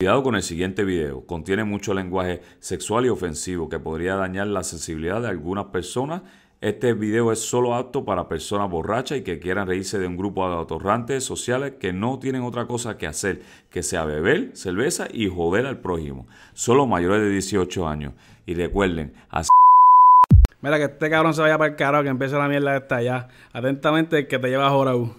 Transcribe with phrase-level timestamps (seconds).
[0.00, 4.62] Cuidado con el siguiente video, contiene mucho lenguaje sexual y ofensivo que podría dañar la
[4.62, 6.22] sensibilidad de algunas personas.
[6.60, 10.48] Este video es solo apto para personas borrachas y que quieran reírse de un grupo
[10.48, 15.26] de atorrantes sociales que no tienen otra cosa que hacer que sea beber cerveza y
[15.26, 16.28] joder al prójimo.
[16.54, 18.12] Solo mayores de 18 años.
[18.46, 19.48] Y recuerden, así
[20.60, 23.28] Mira, que este cabrón se vaya para el carajo, que empiece la mierda esta allá.
[23.52, 25.16] Atentamente, que te lleva a Jorau.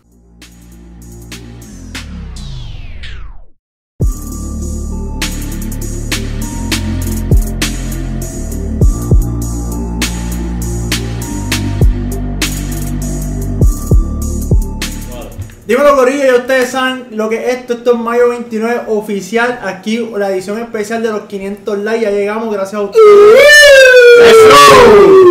[15.70, 17.74] Dímelo, Corillo, y ustedes saben lo que es esto.
[17.74, 19.60] Esto es mayo 29 oficial.
[19.62, 22.02] Aquí la edición especial de los 500 likes.
[22.02, 23.06] Ya llegamos, gracias a ustedes.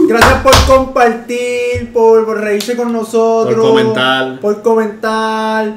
[0.06, 3.56] Gracias por compartir, por, por reírse con nosotros.
[3.56, 4.38] Por comentar.
[4.38, 5.74] Por comentar.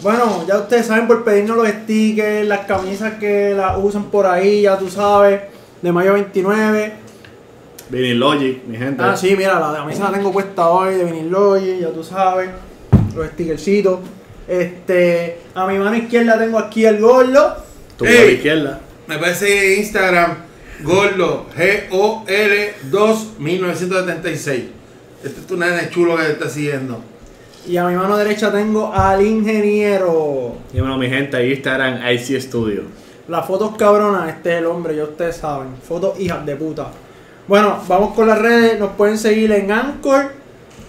[0.00, 4.62] Bueno, ya ustedes saben por pedirnos los stickers, las camisas que las usan por ahí,
[4.62, 5.40] ya tú sabes.
[5.82, 6.92] De mayo 29.
[7.88, 9.02] Vinyl Logic, mi gente.
[9.02, 12.50] Ah, sí, mira, la camisa la tengo puesta hoy de Vinyl Logic, ya tú sabes.
[13.14, 14.00] Los stickercitos.
[14.46, 17.56] Este, a mi mano izquierda tengo aquí el gordo.
[17.96, 18.80] Tu la izquierda.
[19.06, 20.36] Me parece en Instagram,
[20.82, 24.64] Gordo, G-O-L-2 1976.
[25.22, 27.00] Este es tu nene chulo que te está siguiendo.
[27.66, 30.56] Y a mi mano derecha tengo al ingeniero.
[30.72, 32.82] Dímelo, mi gente, ahí Instagram IC Studio.
[33.28, 35.68] Las fotos cabronas, este es el hombre, ya ustedes saben.
[35.86, 36.88] Fotos hijas de puta.
[37.46, 38.78] Bueno, vamos con las redes.
[38.78, 40.43] Nos pueden seguir en Anchor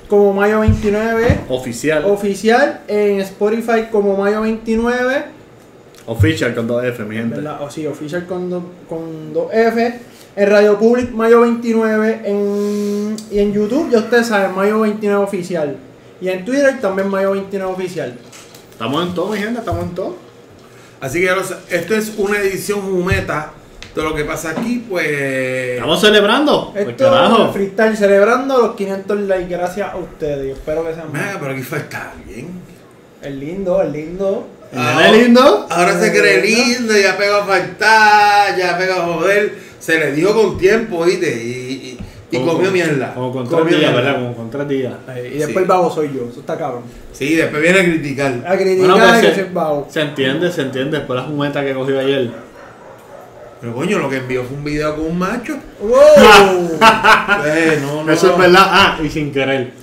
[0.09, 2.05] como Mayo 29 Oficial.
[2.05, 5.23] oficial, en Spotify como Mayo 29.
[6.07, 7.35] Official con 2F, mi gente.
[7.37, 7.61] ¿verdad?
[7.61, 9.95] O sí, oficial con, do- con 2F.
[10.35, 12.21] En Radio Public, Mayo 29.
[12.25, 15.77] En, y en YouTube, ya ustedes saben, Mayo 29 oficial.
[16.21, 18.13] Y en Twitter también Mayo 29 oficial.
[18.71, 20.15] Estamos en todo, mi gente, estamos en todo.
[21.01, 23.51] Así que ya lo es una edición jumeta.
[23.95, 25.07] Todo lo que pasa aquí, pues.
[25.07, 26.71] Estamos celebrando.
[26.73, 27.45] Pues Esto carajo.
[27.45, 29.47] es freestyle celebrando los 500 likes.
[29.49, 30.47] Gracias a ustedes.
[30.47, 32.49] y Espero que sean Mira, pero aquí falta alguien.
[33.21, 34.47] El lindo, el lindo.
[34.73, 35.65] El nene lindo.
[35.69, 39.53] Ahora se cree lindo, ya pegó a faltar, ya pegó a joder.
[39.79, 41.31] Se le dio con tiempo, ¿viste?
[41.33, 41.97] Y,
[42.31, 43.13] y, comió mierda.
[43.13, 43.93] Como con tres días.
[43.95, 44.15] ¿verdad?
[44.15, 44.93] Como con tres días.
[45.15, 45.61] Eh, y después Sí.
[45.61, 46.27] el vago soy yo.
[46.29, 46.81] Eso está cabrón.
[47.13, 48.33] Sí, después viene a criticar.
[48.45, 49.87] A criticar Bueno, pues que se- soy vago.
[49.89, 50.97] Se entiende, se entiende.
[50.97, 52.29] Después la jumeta que cogió ayer.
[53.65, 55.55] Pero coño, lo que envió fue un video con un macho.
[55.81, 56.77] ¡Wow!
[57.47, 58.11] Eh, no, no.
[58.13, 58.63] Eso es verdad.
[58.63, 59.73] Ah, y sin querer.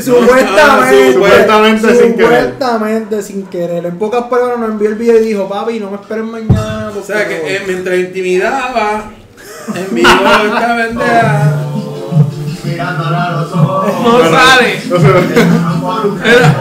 [0.00, 2.44] Supuestamente, Supuestamente sin querer.
[2.52, 3.86] Supuestamente sin querer.
[3.86, 6.92] En pocas palabras nos envió el video y dijo, papi, no me esperen mañana.
[6.96, 7.48] O sea que no".
[7.48, 9.10] eh, mientras intimidaba,
[9.74, 11.66] envió esta pendeja.
[14.04, 14.82] No sale.
[14.88, 16.30] No se ve.
[16.30, 16.56] Era-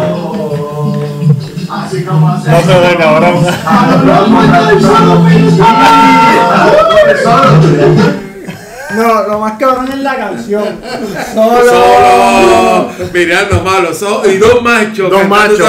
[1.94, 3.46] No se ve, cabrón.
[8.96, 10.63] No, lo más cabrón es la canción.
[11.34, 11.63] Solo.
[11.69, 15.09] Solo mirando malo, so- y dos machos.
[15.09, 15.59] Dos machos.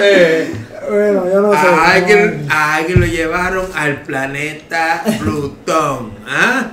[0.00, 0.52] Eh,
[0.88, 1.58] Bueno, yo no sé.
[1.58, 6.12] a, alguien, a alguien lo llevaron al planeta Plutón.
[6.28, 6.66] ¿Ah?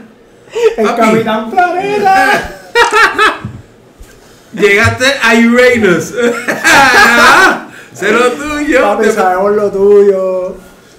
[0.78, 1.02] El papi.
[1.02, 2.50] Capitán Planeta.
[4.54, 6.14] Llegaste a Uranus.
[7.96, 8.82] Sé lo tuyo.
[8.82, 10.56] Papi, Te- sabemos lo tuyo.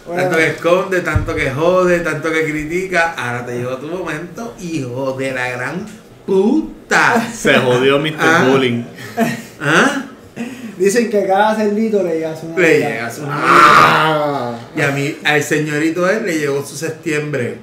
[0.06, 3.14] Bueno, Tanto que esconde, tanto que jode, tanto que critica.
[3.16, 5.86] Ahora te llegó tu momento, hijo de la gran
[6.24, 7.28] puta.
[7.34, 8.14] Se jodió Mr.
[8.18, 8.46] Ah.
[8.48, 8.84] Bullying.
[9.60, 10.02] ¿Ah?
[10.78, 14.54] dicen que cada cerdito le llega su Le llegas una Ah.
[14.76, 17.58] Y a mí, al señorito él le llegó su septiembre.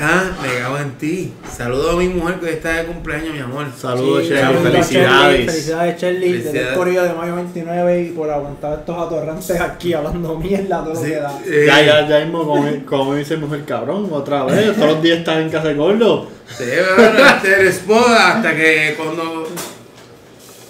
[0.00, 1.32] Ah, me cago en ti.
[1.56, 3.66] Saludo a mi mujer que hoy está de cumpleaños, mi amor.
[3.76, 4.40] Saludos, Sí, Shelly.
[4.40, 5.46] saludos Felicidades.
[5.46, 6.78] Felicidades, Shelly, desde el Felicidades.
[6.78, 11.06] corrido de mayo 29 y por aguantar estos atorrantes aquí hablando mierda todo lo Sí,
[11.06, 11.38] que da.
[11.46, 14.72] eh, Ya, ya, ya mismo, como, como dice mujer cabrón, otra vez.
[14.76, 16.28] Todos los días estás en casa de gordo.
[16.48, 16.64] Sí,
[16.96, 19.48] bueno, este eres poda hasta que cuando.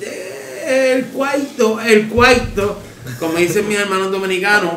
[0.01, 2.79] Eh, El cuarto, el cuarto,
[3.19, 4.75] como dicen mis hermanos dominicanos,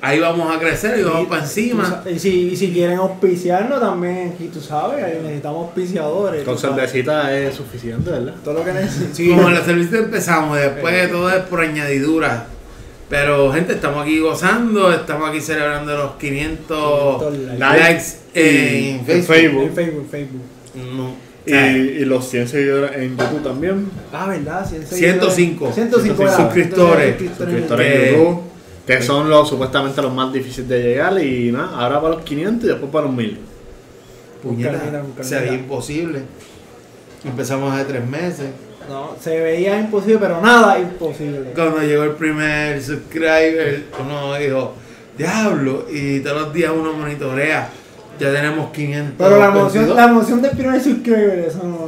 [0.00, 2.02] ahí vamos a crecer y vamos para encima.
[2.10, 6.44] Y si, y si quieren auspiciarnos también, aquí tú sabes, ahí necesitamos auspiciadores.
[6.44, 8.34] Con cervecita es suficiente, ¿verdad?
[8.44, 9.36] Todo lo que necesitamos.
[9.36, 12.46] Como en la servicio empezamos, después todo es por añadidura.
[13.08, 19.34] Pero, gente, estamos aquí gozando, estamos aquí celebrando los 500 500 likes en En Facebook.
[19.34, 19.62] Facebook.
[19.62, 20.42] En Facebook, en Facebook.
[20.94, 21.28] No.
[21.46, 23.90] Y, y los 100 seguidores en YouTube también.
[24.12, 24.68] Ah, ¿verdad?
[24.68, 25.72] 100 105.
[25.72, 27.16] 105 105 suscriptores.
[27.38, 28.47] Suscriptores en YouTube.
[28.88, 31.22] Que son los supuestamente los más difíciles de llegar.
[31.22, 33.38] Y nada, ahora para los 500 y después para los 1000.
[34.42, 34.80] Puñeta,
[35.20, 36.22] sería imposible.
[37.24, 38.46] Empezamos hace tres meses.
[38.88, 41.50] No, se veía imposible, pero nada imposible.
[41.54, 44.72] Cuando llegó el primer subscriber, uno dijo,
[45.18, 47.68] diablo, y todos los días uno monitorea.
[48.18, 49.14] Ya tenemos 500.
[49.18, 51.86] Pero la emoción, la emoción del primer subscriber, eso no.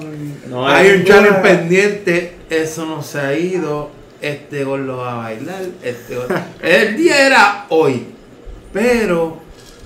[0.48, 3.88] No, Hay es- un challenge pendiente, eso no se ha ido.
[4.20, 5.62] Este gol lo va a bailar.
[5.82, 6.26] Este gol-
[6.62, 8.06] El día era hoy.
[8.72, 9.38] Pero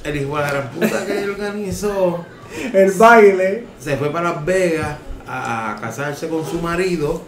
[0.03, 2.27] el hijo de la gran puta que organizó
[2.73, 3.65] El baile.
[3.81, 4.97] se fue para Las Vegas
[5.27, 7.23] a casarse con su marido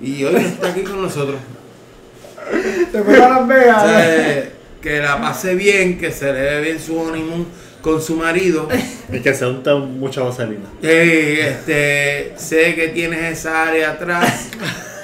[0.00, 1.36] y hoy no está aquí con nosotros.
[2.92, 3.82] Se fue a Las O Vegas.
[3.82, 4.48] sea,
[4.82, 7.46] que la pase bien, que se le dé bien su honeymoon
[7.80, 8.68] con su marido.
[9.10, 10.66] Es que se unta mucha vaselina.
[10.82, 14.48] Eh, este, sé que tienes esa área atrás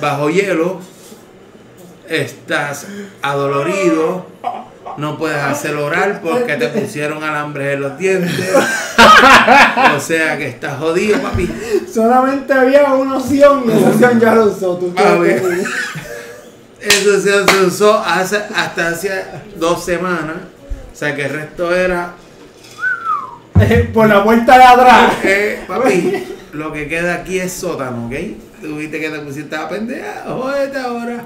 [0.01, 0.81] bajo hielo.
[2.09, 2.87] Estás
[3.23, 4.27] adolorido.
[4.97, 8.51] No puedes hacer oral porque te pusieron alambres en los dientes.
[9.97, 11.51] O sea que estás jodido, papi.
[11.93, 14.77] Solamente había una opción y esa opción ya lo usó.
[14.77, 14.95] Tú.
[16.81, 19.25] Eso se, usó hace, hasta hace
[19.57, 20.37] dos semanas.
[20.93, 22.15] O sea que el resto era
[23.95, 25.13] Por la puerta de atrás.
[25.25, 28.15] Eh, papi, lo que queda aquí es sótano, ¿ok?
[28.61, 31.25] Tú viste que te pusiste a pendeja, jódete ahora.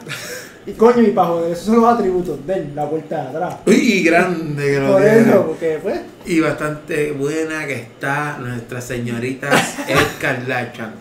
[0.68, 3.56] Y coño, y para joder, esos son los atributos de él, la puerta de atrás.
[3.66, 5.20] Uy, y grande que lo Por tiene.
[5.20, 6.00] eso, porque pues.
[6.26, 9.48] Y bastante buena que está nuestra señorita
[9.88, 10.92] Edgar Lachan.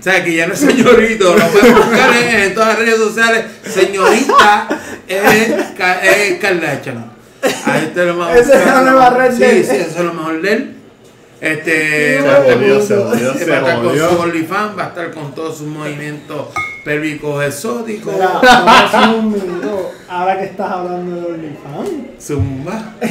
[0.00, 2.96] O sea, que ya no es señorito, lo pueden buscar en, en todas las redes
[2.98, 3.44] sociales.
[3.66, 4.68] Señorita
[6.60, 7.12] Lachan.
[7.66, 9.64] Ahí te lo vamos a Esa es la nueva red Sí, de él.
[9.66, 10.74] sí, eso es lo mejor de él.
[11.44, 12.20] Este.
[12.22, 15.10] Va a estar- jodió, se va a se estar con su OnlyFans, va a estar
[15.12, 16.48] con todos sus movimientos
[16.84, 18.14] pélvicos exóticos.
[20.08, 21.90] Ahora que estás hablando de OnlyFans.
[22.20, 22.92] Zumba.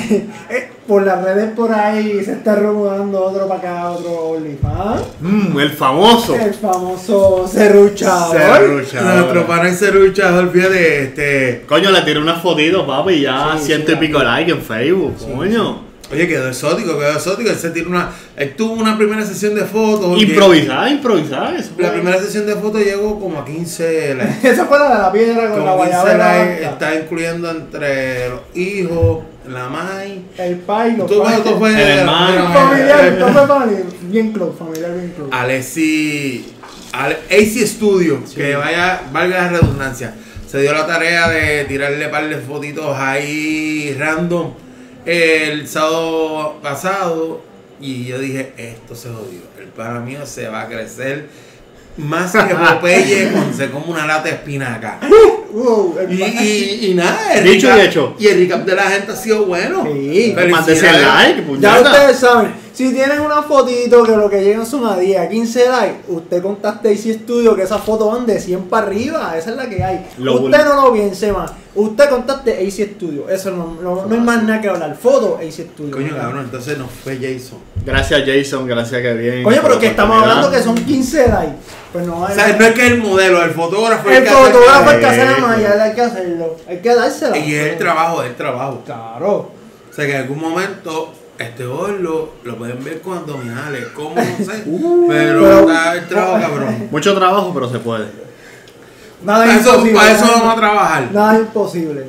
[0.50, 5.02] Eh, por las redes por ahí se está rumorando otro para acá, otro OnlyFans.
[5.22, 6.36] Mmm, el famoso.
[6.36, 8.38] El famoso serruchador.
[8.38, 9.16] Serruchador.
[9.16, 11.64] Nuestro pana en Cerucha, fíjate, este.
[11.68, 14.62] Coño, le tiré una fotito, papi, y ya Sí, ciento sí, y pico likes en
[14.62, 15.93] Facebook, coño.
[16.12, 17.50] Oye, quedó exótico, quedó exótico.
[17.50, 18.10] Él se tiró una.
[18.36, 20.22] Él tuvo una primera sesión de fotos.
[20.22, 21.56] Improvisar, improvisar.
[21.56, 24.34] eso La primera sesión de fotos llegó como a 15 likes.
[24.50, 26.70] Esa fue la de la piedra con la Como 15 guayabera.
[26.72, 30.26] está incluyendo entre los hijos, la mai.
[30.38, 31.24] El pai, los tú
[31.58, 32.54] fue El hermano.
[32.54, 33.84] Familiar, todo fue familiar.
[34.04, 35.32] Bien close, familiar, bien close.
[35.34, 36.54] Alessi,
[36.92, 40.14] Ale- AC Studio, que vaya, valga la redundancia,
[40.48, 44.52] se dio la tarea de tirarle par de fotitos ahí random
[45.06, 47.42] el sábado pasado
[47.82, 51.28] y yo dije, esto se jodió, el para mío se va a crecer
[51.98, 55.00] más que Popeye cuando se come una lata de espinaca.
[55.54, 58.16] Wow, Y, pa- y, y nada, el Dicho y hecho.
[58.18, 59.84] Y el recap de la gente ha sido bueno.
[59.86, 60.34] Sí.
[60.50, 61.38] Más de 100 Felicidades.
[61.38, 65.20] likes, Ya ustedes saben, si tienen una fotito que lo que llegan son a 10,
[65.20, 69.38] a 15 likes, usted contacte AC Studio que esas fotos van de 100 para arriba,
[69.38, 70.06] esa es la que hay.
[70.18, 74.22] Lo usted no lo piense más, usted contacte AC Studio, eso no, no, no hay
[74.22, 75.92] más nada que hablar, foto AC Studio.
[75.92, 77.60] Coño, cabrón, entonces no fue Jason.
[77.86, 79.44] Gracias, Jason, gracias que bien.
[79.44, 81.56] Coño, pero que estamos hablando que son 15 likes,
[81.92, 84.30] pues no hay O sea, no es que el modelo, el fotógrafo es El que
[84.30, 87.38] hace- fotógrafo hay que hacer la malla, hay que hacerlo, hay que dársela.
[87.38, 88.82] Y es el trabajo, es el trabajo.
[88.86, 89.52] Claro.
[89.92, 94.22] O sea que en algún momento este gordo lo pueden ver con abdominales, como no
[94.46, 94.64] sé.
[94.66, 96.88] Uh, pero, pero- está el trabajo cabrón.
[96.92, 98.06] Mucho trabajo, pero se puede.
[99.24, 99.94] Nada Para eso, imposible.
[100.00, 101.10] para eso nada- vamos a trabajar.
[101.12, 102.08] Nada imposible.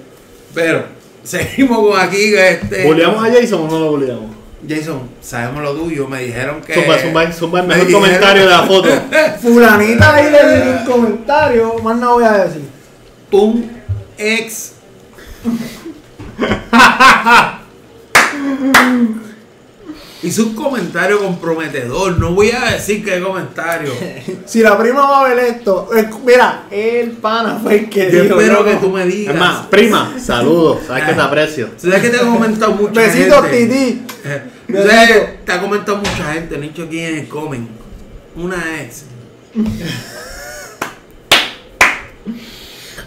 [0.54, 0.84] Pero
[1.22, 2.34] seguimos con aquí.
[2.34, 4.30] Este, ¿Buleamos a Jason o no lo buleamos?
[4.68, 6.08] Jason, sabemos lo tuyo.
[6.08, 6.74] Me dijeron que.
[6.74, 8.88] Zumba, zumba, zumba el me mejor dijeron- comentario de la foto.
[9.42, 12.62] Fulanita ahí le dio un comentario, más no voy a decir.
[13.30, 13.70] Un
[14.18, 14.72] ex.
[20.22, 22.18] Hizo un comentario comprometedor.
[22.18, 23.92] No voy a decir qué comentario.
[24.46, 28.22] Si la prima va a ver esto, el- mira, el pana fue el que Yo
[28.22, 28.40] dijo.
[28.40, 29.34] espero que tú me digas.
[29.34, 31.68] Es más, prima, saludos, sabes que te aprecio.
[31.76, 33.66] ¿Sabes que te ha comentado mucha Besitos, gente?
[33.66, 34.02] Titi.
[34.24, 34.90] Eh, Besito.
[34.90, 35.44] ¿Sabes?
[35.44, 37.68] Te ha comentado mucha gente, Nicho, quiénes comen.
[38.36, 39.04] Una ex.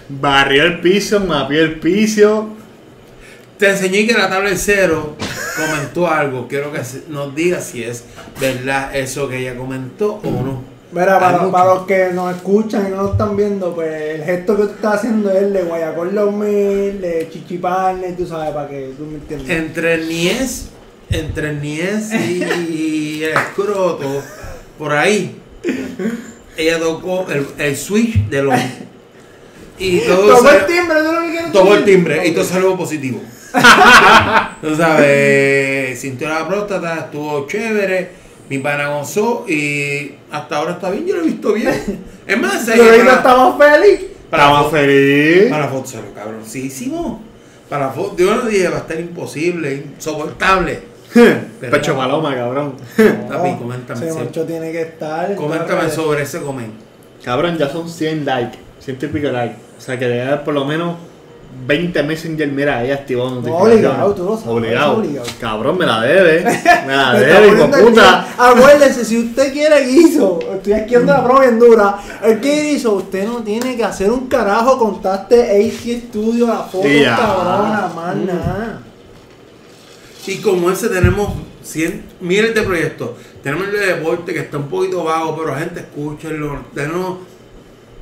[0.09, 2.56] Barrió el piso, mapeó el piso.
[3.57, 5.15] Te enseñé que la tabla del cero
[5.55, 6.47] comentó algo.
[6.47, 8.03] Quiero que nos diga si es
[8.39, 10.77] verdad eso que ella comentó o no.
[10.91, 14.63] Mira, para, los que nos escuchan y no nos están viendo, pues el gesto que
[14.63, 19.15] tú estás haciendo es de Guayacol 2000, de Chichiparne, tú sabes, para que tú me
[19.15, 19.49] entiendas.
[19.49, 20.69] Entre el Nies,
[21.09, 24.23] entre el Nies y, y el escroto,
[24.77, 25.41] por ahí,
[26.55, 28.87] ella tocó el, el switch del hombre.
[29.79, 32.77] Y todo Tocó el timbre, ¿tú lo que quieres Tocó el timbre y todo salió
[32.77, 33.21] positivo.
[34.61, 38.09] Tú sabes, sintió la próstata, estuvo chévere,
[38.49, 41.99] mi pana gozó y hasta ahora está bien, yo lo he visto bien.
[42.25, 43.99] Es más, Pero ahorita para, estamos feliz.
[44.29, 45.49] para, Estaba fo- feliz.
[45.49, 47.21] para foto salió cabroncísimo.
[47.69, 50.79] Para fo- yo no dije va a estar imposible, insoportable.
[51.61, 52.73] Pecho paloma, cabrón.
[53.29, 55.35] Papi, coméntame, Ese macho tiene que estar.
[55.35, 56.71] Coméntame sobre ese comen.
[57.23, 58.57] Cabrón, ya son 100 likes.
[58.79, 59.55] 100 y pico likes.
[59.77, 60.95] O sea que debe haber por lo menos
[61.67, 62.47] 20 Messenger.
[62.49, 63.75] Mira, ahí activado notificaciones.
[63.77, 64.97] obligado, tú lo sabes, Obligado.
[64.97, 65.27] obligado.
[65.39, 66.43] Cabrón, me la debe.
[66.87, 68.27] Me la debe, hijo puta.
[68.37, 71.97] Acuérdese, si usted quiere guiso, estoy aquí en la prueba bien dura.
[72.23, 76.87] El que guiso, usted no tiene que hacer un carajo, contaste AC Studio, la foto,
[76.87, 77.17] Sí, ya.
[77.17, 78.81] cabrona, más nada.
[80.25, 81.31] Y como ese tenemos
[81.63, 83.11] 100 miles de proyectos.
[83.41, 86.59] Tenemos el de deporte que está un poquito vago, pero gente, escúchenlo.
[86.73, 87.17] Denos,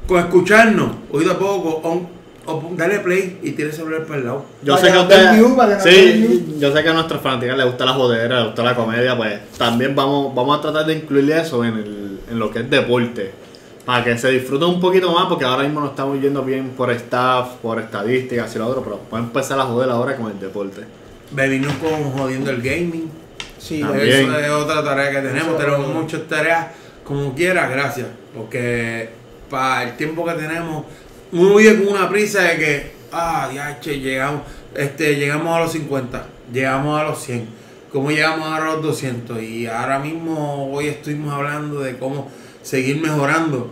[0.08, 2.15] con escucharnos, oído a poco, on-
[2.46, 4.46] o dale play y tire el celular para el lado.
[4.62, 5.34] Yo sé que a ustedes.
[5.34, 8.76] view, Sí, yo sé que a nuestros fanáticos les gusta la jodera, les gusta la
[8.76, 12.60] comedia, pues también vamos, vamos a tratar de incluir eso en, el, en lo que
[12.60, 13.32] es deporte.
[13.86, 16.90] Para que se disfrute un poquito más, porque ahora mismo nos estamos yendo bien por
[16.92, 20.82] staff, por estadísticas y lo otro, pero pueden empezar a joder ahora con el deporte.
[21.32, 23.12] Venimos con jodiendo el gaming.
[23.60, 24.28] Sí, También.
[24.30, 25.50] Eso es otra tarea que tenemos.
[25.50, 26.68] Eso- tenemos muchas tareas.
[27.04, 28.08] Como quiera, gracias.
[28.36, 29.10] Porque
[29.50, 30.86] para el tiempo que tenemos,
[31.36, 34.42] uno vive con una prisa de que, ah, diache, llegamos,
[34.76, 37.48] este, llegamos a los 50, llegamos a los 100.
[37.92, 39.42] ¿Cómo llegamos ahora a los 200?
[39.42, 42.30] Y ahora mismo, hoy estuvimos hablando de cómo
[42.62, 43.70] seguir mejorando.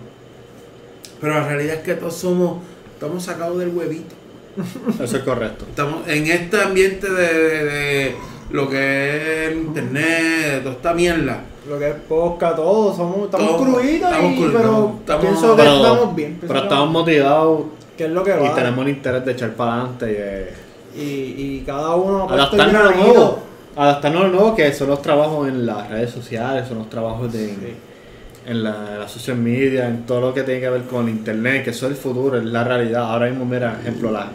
[1.20, 2.62] Pero la realidad es que todos somos,
[2.94, 4.16] estamos sacados del huevito.
[5.04, 5.66] Eso es correcto.
[5.70, 8.16] Estamos en este ambiente de, de- de
[8.52, 8.78] lo que
[9.48, 11.44] es el internet, de toda esta mierda.
[11.68, 15.76] Lo que es posca, todo, somos, estamos Todo, estamos y- pero estamos- pienso que Pero,
[15.76, 16.30] estamos bien.
[16.32, 17.62] pienso pero que estamos motivados
[17.98, 20.54] que es lo que y tenemos el interés de echar para adelante y de
[20.96, 21.02] Y,
[21.60, 23.40] y cada uno el adaptarnos a lo nuevo.
[23.76, 27.32] Adaptarnos a lo nuevo, que son los trabajos en las redes sociales, son los trabajos
[27.34, 27.76] de,
[28.46, 31.64] en la, en la social media, en todo lo que tiene que ver con internet,
[31.64, 33.12] que eso es el futuro, es la realidad.
[33.12, 34.28] Ahora mismo, mira, ejemplo, la,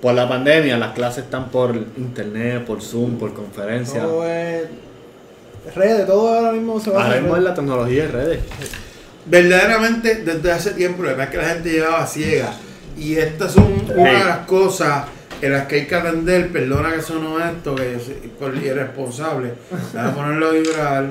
[0.00, 4.02] por la pandemia, las clases están por internet, por Zoom, por conferencia.
[4.02, 4.62] Todo es
[5.74, 7.48] redes, todo ahora mismo se va a Ahora mismo es redes.
[7.50, 8.40] la tecnología de redes.
[9.26, 12.52] Verdaderamente, desde hace tiempo, la verdad es que la gente llevaba ciega.
[12.96, 15.04] Y estas son una de las cosas
[15.40, 16.50] en las que hay que atender.
[16.50, 19.54] Perdona que sonó esto, que yo soy irresponsable.
[19.92, 21.04] Voy a ponerlo a vibrar.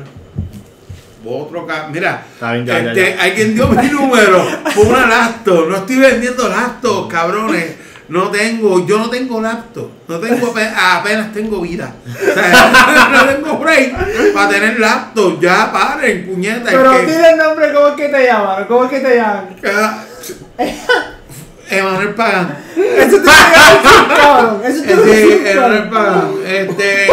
[1.25, 3.21] Otro ca- Mira, Está bien, ya, ya, este, ya.
[3.21, 4.45] hay quien dio mi número
[4.75, 5.67] por una laptop.
[5.69, 7.75] No estoy vendiendo laptop, cabrones.
[8.09, 9.89] No tengo, yo no tengo laptop.
[10.07, 11.93] No tengo, ape- apenas tengo vida.
[12.05, 15.39] O sea, no tengo break para tener laptop.
[15.41, 16.69] Ya paren, puñeta.
[16.71, 18.65] es Pero que- dile el nombre, ¿cómo es que te llaman?
[18.65, 19.49] ¿Cómo es que te llaman?
[21.69, 22.57] Emanuel Pagan.
[22.77, 23.29] Eso te
[24.17, 24.61] cabrón.
[24.63, 25.89] Eso te Este, Emanuel.
[25.89, 26.31] Pagan.
[26.47, 27.07] Este.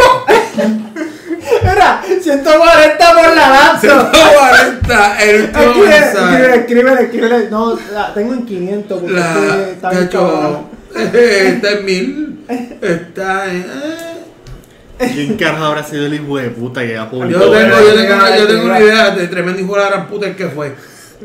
[1.63, 4.15] Mira, 140 por la laptop.
[4.15, 5.19] 140.
[5.25, 6.57] El último Escribe, mensaje.
[6.57, 7.49] escribe, escribe.
[7.51, 9.69] No, la tengo en 500 porque La.
[9.73, 10.74] está bien cabrón.
[11.13, 12.39] Está en mil.
[12.81, 13.61] Está en.
[13.61, 15.11] eh.
[15.13, 17.47] ¿Quién carajo habrá sido el hijo de puta que ha publicado?
[17.53, 18.95] Yo tengo, yo tengo, una, yo Escribe, tengo una escribe.
[18.95, 20.75] idea de tremendo hijo de la gran puta el que fue.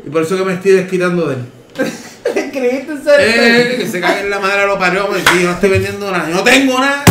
[0.04, 1.40] Y por eso que me estoy desquitando de él.
[2.34, 3.26] Escribiste en serio.
[3.26, 5.08] Eh, que se cague en la madre lo parió.
[5.08, 6.28] me dice, yo no estoy vendiendo nada.
[6.28, 7.04] Yo no tengo nada.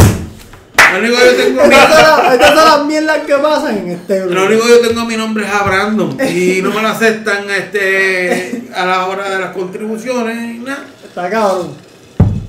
[0.94, 3.90] Lo único que yo tengo Estas son las- estas son las mierdas que pasan en
[3.92, 6.88] este Lo único que yo tengo mi nombre es a Brandon y no me lo
[6.88, 10.86] aceptan este a la hora de las contribuciones y nada.
[11.06, 11.74] Está cabrón.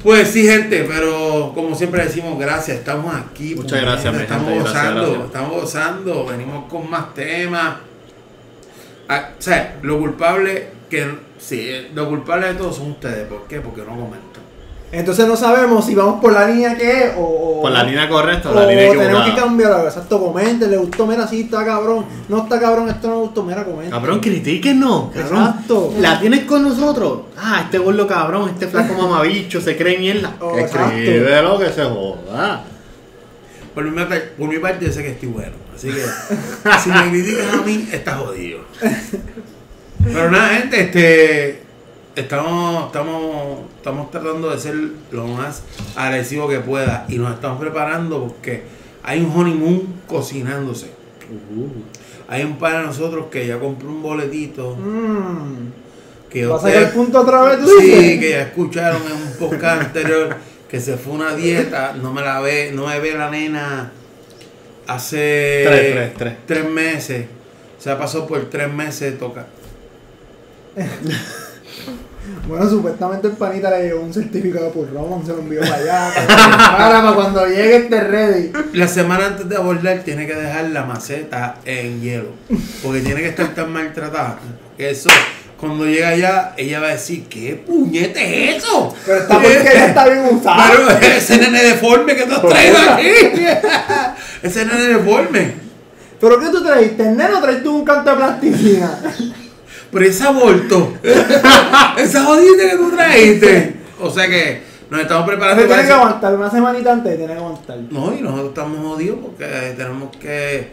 [0.03, 3.55] Pues sí, gente, pero como siempre decimos, gracias, estamos aquí.
[3.55, 5.27] Muchas puñeta, gracias, Estamos gente, gracias, gozando, gracias.
[5.27, 7.77] estamos gozando, venimos con más temas.
[9.09, 11.07] Ah, o sea, lo culpable que
[11.39, 13.27] sí, lo culpable de todo son ustedes.
[13.27, 13.61] ¿Por qué?
[13.61, 14.50] Porque no comentan.
[14.93, 18.51] Entonces no sabemos si vamos por la línea que es o, Por la línea correcta
[18.51, 19.37] o la línea tenemos que equivocada.
[19.37, 19.85] cambiarlo.
[19.85, 22.07] Exacto, comenten, le gustó, mira, sí, está cabrón.
[22.29, 23.95] No está cabrón, esto no me gustó, mira, comenta.
[23.95, 25.45] Cabrón, critíquenos, cabrón.
[25.45, 25.95] Exacto.
[26.01, 27.21] La tienes con nosotros.
[27.39, 30.35] Ah, este gordo cabrón, este flaco mamabicho, se cree mierda.
[30.41, 30.97] Oh, exacto.
[30.97, 32.65] escríbelo que se joda.
[33.75, 35.53] Por mi, parte, por mi parte, yo sé que estoy bueno.
[35.73, 36.03] Así que
[36.83, 38.61] si me criticas a mí, estás jodido.
[40.05, 41.70] Pero nada, gente, este.
[42.17, 44.75] Estamos, estamos, estamos tratando de ser
[45.13, 45.63] lo más
[45.97, 47.07] agresivo que pueda.
[47.09, 48.63] Y nos estamos preparando porque
[49.03, 50.91] hay un honeymoon cocinándose.
[52.29, 54.75] Hay un par de nosotros que ya compró un boletito.
[54.77, 55.71] Mmm.
[56.29, 57.61] Que ¿Vas a el punto otra vez?
[57.61, 58.21] ¿tú Sí, dices?
[58.21, 60.37] que ya escucharon en un podcast anterior
[60.69, 63.91] que se fue una dieta, no me la ve, no me ve la nena
[64.87, 66.35] hace Tres, tres, tres.
[66.47, 67.27] tres meses.
[67.79, 69.47] Se ha pasado por tres meses de tocar.
[72.47, 76.11] Bueno, supuestamente el panita le llegó un certificado por Roman, se lo envió para allá.
[76.27, 78.53] para, para cuando llegue este ready.
[78.73, 82.31] La semana antes de abordar tiene que dejar la maceta en hielo.
[82.83, 84.39] Porque tiene que estar tan maltratada.
[84.77, 85.11] Que eso,
[85.61, 88.95] Cuando llega allá, ella va a decir, ¿qué puñete es eso?
[89.05, 90.63] Pero está porque ya está bien usado.
[91.01, 93.47] Pero ese nene deforme que tú has traído aquí.
[94.43, 95.55] ese nene deforme.
[96.21, 97.03] ¿Pero qué tú trajiste?
[97.09, 98.99] ¿El neno o trajiste un canto de plasticina?
[99.93, 100.93] Pero ese aborto.
[101.99, 103.77] esa jodida que tú trajiste.
[104.01, 107.79] O sea que nos estamos preparando tiene que aguantar, una semanita antes tiene que aguantar.
[107.91, 110.69] No, y nosotros estamos jodidos porque tenemos que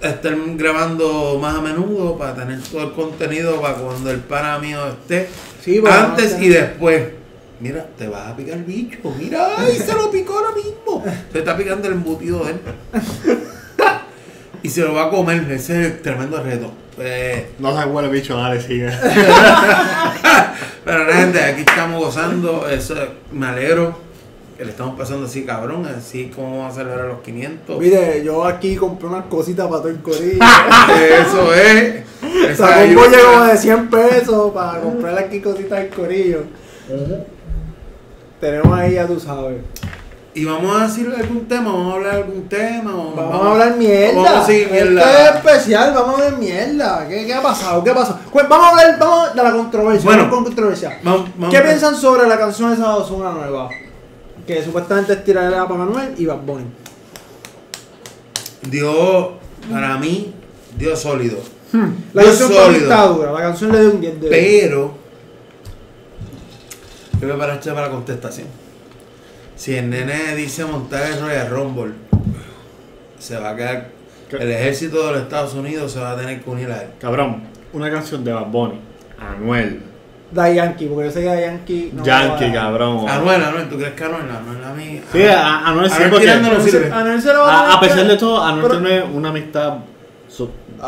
[0.00, 4.78] estar grabando más a menudo para tener todo el contenido para cuando el pana mío
[4.88, 5.28] esté.
[5.62, 7.08] Sí, antes y después.
[7.58, 8.98] Mira, te vas a picar el bicho.
[9.18, 11.04] Mira, ay, se lo picó ahora mismo.
[11.32, 12.60] Se está picando el embutido de él.
[14.62, 15.50] Y se lo va a comer.
[15.50, 16.70] Ese es el tremendo reto.
[16.96, 18.90] Pues, No se huele bicho, dale, sigue.
[20.84, 22.68] pero gente, aquí estamos gozando.
[22.68, 22.94] Eso,
[23.32, 23.96] me alegro
[24.58, 25.86] que le estamos pasando así, cabrón.
[25.86, 27.78] Así como vamos a celebrar los 500.
[27.78, 30.44] Mire, yo aquí compré unas cositas para todo el corillo.
[31.22, 32.04] Eso es.
[32.58, 36.42] Sacó un bollo como de 100 pesos para comprarle aquí cositas al corillo.
[38.40, 39.56] Tenemos ahí, ya tú sabes.
[40.32, 42.94] Y vamos a decir algún tema, vamos a hablar de algún tema.
[42.94, 44.14] o Vamos a hablar mierda.
[44.22, 45.28] Vamos a seguir Este mierda.
[45.30, 47.08] es especial, vamos a hablar mierda.
[47.08, 47.82] ¿Qué, qué ha pasado?
[47.82, 48.16] ¿Qué pasó?
[48.32, 50.04] Pues vamos a hablar vamos de la controversia.
[50.06, 50.22] Bueno.
[50.22, 51.00] vamos con controversia.
[51.02, 53.70] Vamos- vamos ¿Qué piensan sobre la canción de Sábado Zona nueva?
[54.46, 56.64] Que supuestamente es tirarle para Manuel y Bad Bunny.
[58.62, 59.32] Dio,
[59.70, 60.32] para mí,
[60.78, 61.38] dio sólido.
[62.12, 64.92] La Dio canción fue está dura, la canción le dio un 10 de Pero,
[67.20, 68.46] yo me paraste para la contestación.
[69.60, 71.92] Si el nene dice montar el Royal Rumble,
[73.18, 73.88] se va a quedar.
[74.32, 76.88] El ejército de los Estados Unidos se va a tener que unir a él.
[76.98, 77.42] Cabrón,
[77.74, 78.80] una canción de Bad Bunny,
[79.18, 79.82] Anuel,
[80.32, 83.06] Da Yankee, porque yo sé que Da Yankee no Yankee, va a- cabrón.
[83.06, 84.22] Anuel, Anuel, ¿tú crees que Anuel?
[84.30, 85.02] Anuel a mí.
[85.12, 88.80] Sí, a- Anuel sí, Anuel se- lo va a a, pesar de todo, Anuel pero-
[88.80, 89.74] tiene una amistad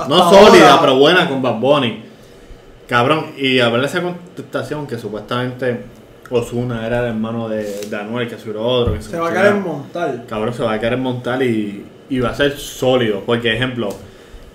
[0.08, 0.46] no ahora.
[0.46, 2.04] sólida, pero buena con Bad Bunny.
[2.88, 5.84] Cabrón, y a ver esa contestación que supuestamente
[6.38, 8.94] Osuna era el hermano de, de Anuel, que soy otro.
[8.94, 10.24] Que Se va a caer en montar.
[10.28, 13.22] Cabrón, se va a caer en montar y, y va a ser sólido.
[13.24, 13.88] Porque, ejemplo,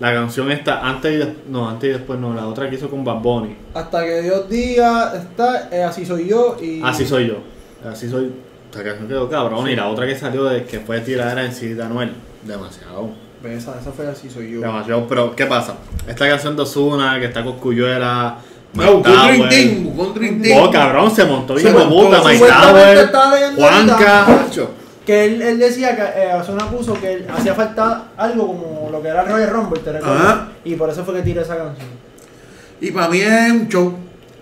[0.00, 2.88] la canción esta, antes y des- no, antes y después no, la otra que hizo
[2.88, 3.56] con Bad Bunny.
[3.74, 6.80] Hasta que Dios diga, está, eh, así soy yo y...
[6.82, 7.36] Así soy yo.
[7.88, 8.32] Así soy.
[8.70, 9.68] Esta canción quedó cabrón.
[9.68, 12.12] Y la otra que salió de que fue tiradera en sí de Anuel.
[12.44, 13.10] Demasiado.
[13.44, 14.60] Esa, esa fue así soy yo.
[14.60, 15.06] Demasiado.
[15.08, 15.74] Pero, ¿qué pasa?
[16.06, 18.38] Esta canción de Osuna, que está con Cuyuela.
[18.74, 19.48] No, buscó un Dream.
[19.48, 20.58] Team, buscó un Dream Team.
[20.62, 22.06] Oh, cabrón, se montó bien Se de montó.
[22.06, 22.20] puta.
[23.10, 24.26] Tower, leyendo Juanca.
[25.06, 29.00] Que él, él decía que eh, Ozuna puso que él- hacía falta algo como lo
[29.00, 30.38] que era Royal Rumble, ¿te recuerdas?
[30.64, 31.88] Y por eso fue que tiré esa canción.
[32.80, 33.94] Y para mí es un show.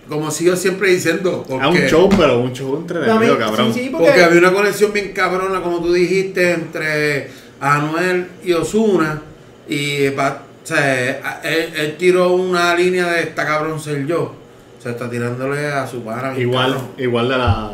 [0.09, 1.45] Como sigo siempre diciendo.
[1.47, 3.73] Es un porque- show, pero un show Para mí- entretenido, cabrón.
[3.75, 8.53] Sí, sí, Porque, porque, había una conexión bien cabrona, como tú dijiste, entre Anuel y
[8.53, 9.23] Osuna.
[9.69, 14.35] Y pa- o sea, él, él tiró una línea de esta cabrón ser yo.
[14.77, 16.37] O sea, está tirándole a su pana.
[16.37, 16.91] Igual, cabrón.
[16.99, 17.71] igual de la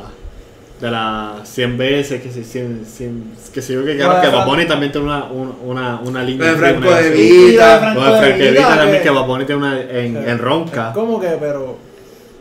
[0.79, 4.67] de las 100 veces que se 100, 100 que se yo que claro que Bunny
[4.67, 7.11] también tiene una, un- una, una línea de Franco de.
[7.11, 7.75] Vita.
[7.75, 11.29] De Franco de Vita, también que- Bunny tiene una en, en ronca ¿Cómo que?
[11.41, 11.79] Pero...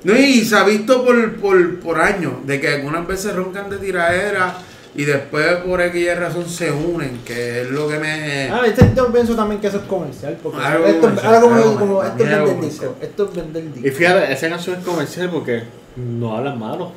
[0.03, 3.77] No, y se ha visto por, por, por años, de que algunas veces roncan de
[3.77, 4.53] tiraera
[4.93, 8.49] y después por aquella razón se unen, que es lo que me...
[8.51, 10.37] Ah, este, yo pienso también que eso es comercial.
[10.43, 12.95] Porque Algo esto, comercial, ahora como, algo como esto es vender disco.
[13.01, 13.87] Esto es vender disco.
[13.87, 15.63] y fíjate esa canción es comercial porque
[15.95, 16.91] no hablan malo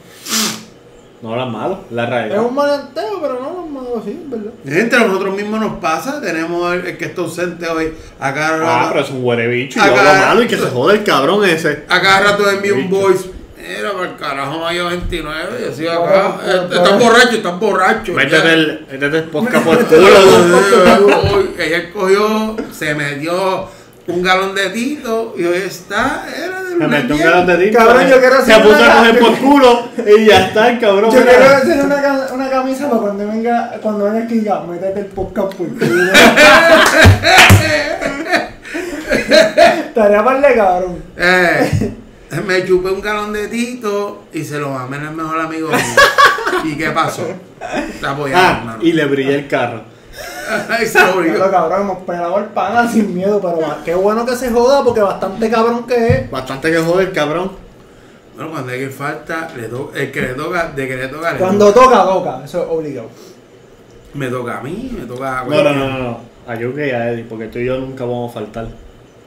[1.23, 4.53] no hablan malo la Es realidad un maleanteo, pero no es malo así, ¿verdad?
[4.67, 8.59] Entre nosotros mismos nos pasa, tenemos el, el que está ausente hoy, a cada ah
[8.59, 10.95] rato, pero es un huele bicho y Acá- yo hablo malo y que se jode
[10.99, 13.31] el cabrón ese a cada rato envía un voice.
[13.67, 16.37] Mira, para el carajo, mayo 29, y así acá.
[16.45, 18.13] Eh, bueno, Estás borracho, estás borracho.
[18.13, 23.69] métete el, métete el podcast por el culo Ella cogió, se metió
[24.07, 27.79] un galón de tito y hoy está, era de me metió un galón de tinta
[27.79, 30.79] Cabrón, yo quiero se hacer puso una- a coger por culo y ya está el
[30.79, 35.01] cabrón Yo quiero hacer una, una camisa para cuando venga, cuando venga aquí ya, métete
[35.01, 35.87] el podcast por culo.
[39.95, 41.03] Tarea para el cabrón.
[41.17, 41.93] Eh,
[42.47, 45.79] me chupé un galón de tito y se lo mamé en el mejor amigo mío.
[46.65, 47.27] ¿Y qué pasó?
[47.89, 48.79] Está apoyando, ah hermano.
[48.83, 49.83] y le brillé el carro
[50.69, 51.51] Ay, se lo Pero brilló.
[51.51, 55.01] cabrón, hemos pelado el pana sin miedo, pero va- qué bueno que se joda porque
[55.01, 56.31] bastante cabrón que es.
[56.31, 57.53] bastante que jode el cabrón
[58.37, 61.33] Bueno, cuando hay que falta, le to- el que le toca, de que le toca,
[61.33, 62.03] le Cuando toca.
[62.05, 63.09] toca, eso es obligado.
[64.15, 66.21] Me toca a mí, me toca a no no no no, no.
[66.47, 68.69] a Yuke y a Eddie porque tú y yo nunca vamos a faltar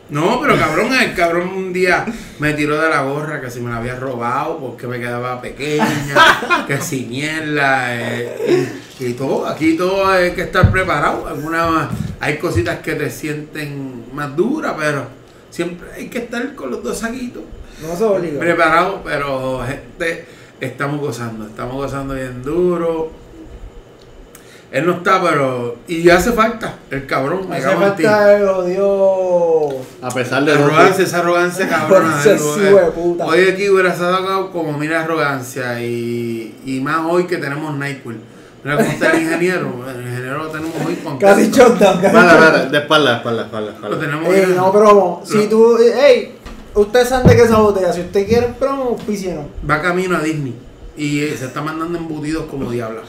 [0.09, 2.05] No, pero cabrón, el cabrón un día
[2.39, 6.65] me tiró de la gorra que si me la había robado porque me quedaba pequeña,
[6.67, 11.27] que si mierda, eh, y, y todo, aquí todo hay que estar preparado.
[11.27, 11.89] Algunas,
[12.19, 15.17] hay cositas que te sienten más duras, pero
[15.49, 17.43] Siempre hay que estar con los dos saquitos.
[17.81, 18.39] No se obliga.
[18.39, 20.25] Preparados, pero gente,
[20.59, 23.11] estamos gozando, estamos gozando bien duro.
[24.71, 25.77] Él no está, pero.
[25.87, 28.03] Y hace falta, el cabrón, me Hace cago en ti.
[28.03, 29.69] falta el odio.
[30.01, 32.21] A pesar La de arrogancia, esa arrogancia cabrona.
[32.25, 32.73] Eh, sí, eh.
[32.73, 33.25] hueputa.
[33.25, 38.17] Hoy aquí hubiera sacado como mira arrogancia y, y más hoy que tenemos NyQuil.
[38.63, 39.85] Mira cómo está el ingeniero.
[39.89, 42.05] El ingeniero lo tenemos hoy con Casi shutdown, casi shutdown.
[42.05, 44.47] espalda, de espalda, de espalda, de espalda, Lo tenemos Ey, ya.
[44.55, 45.21] no promo.
[45.25, 46.35] Si Lo- tú, ey,
[46.75, 47.93] ustedes saben de qué esa botella.
[47.93, 49.45] Si usted quiere promo, auspícienos.
[49.69, 50.55] Va camino a Disney
[50.97, 53.01] y eh, se está mandando embutidos como diabla.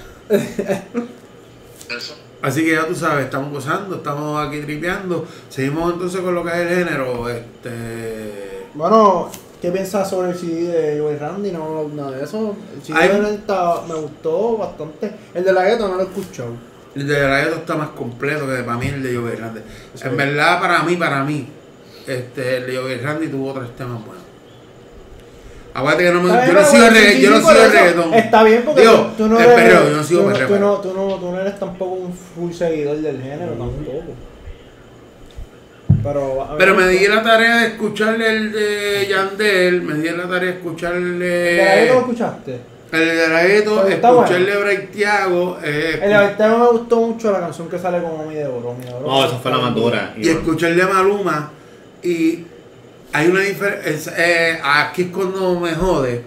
[2.41, 5.27] Así que ya tú sabes, estamos gozando, estamos aquí tripeando.
[5.49, 7.29] Seguimos entonces con lo que es el género.
[7.29, 8.67] Este.
[8.75, 11.51] Bueno, ¿qué piensas sobre el CD de Joey Randy?
[11.51, 12.55] No, nada de eso.
[12.75, 15.13] El CD de está- me gustó bastante.
[15.35, 16.51] El de la gueto no lo he escuchado.
[16.95, 19.61] El de la Gueto está más completo que para mí el de Joey Randy.
[20.03, 21.47] En verdad, para mí, para mí,
[22.07, 24.25] este, el de Joey Randy tuvo tres temas buenos.
[25.75, 27.53] Acuérdate que no me, yo no sigo el bueno, regga- sí, yo no sí, por
[27.53, 27.79] sigo el eso.
[27.85, 28.15] reggaetón.
[28.15, 29.55] Está bien porque Digo, tú, tú no eres.
[29.55, 30.49] perreo, yo no sigo tú, perreo.
[30.49, 34.03] tú, no, tú, no, tú no eres tampoco un full seguidor del género tampoco.
[36.03, 40.53] Pero, Pero me di la tarea de escucharle el de Yandel, me di la tarea
[40.53, 42.61] de escucharle ¿El de lo escuchaste?
[42.93, 47.79] el de está escucharle a Braithiago, eh, El de me gustó mucho la canción que
[47.79, 48.75] sale con Omi de Oro.
[49.05, 50.15] No, esa fue la más dura.
[50.17, 51.51] y escucharle a Maluma
[52.03, 52.45] y
[53.13, 56.23] hay una diferencia eh, aquí es cuando me jode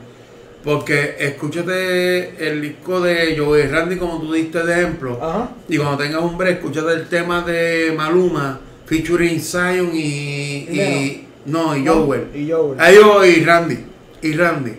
[0.64, 5.52] porque escúchate el disco de Joey Randy como tú diste de ejemplo Ajá.
[5.68, 11.76] y cuando tengas un break escúchate el tema de Maluma featuring Zion y, y no
[11.76, 12.80] y Joel Y Joel.
[12.80, 13.78] ellos y Randy
[14.22, 14.74] y Randy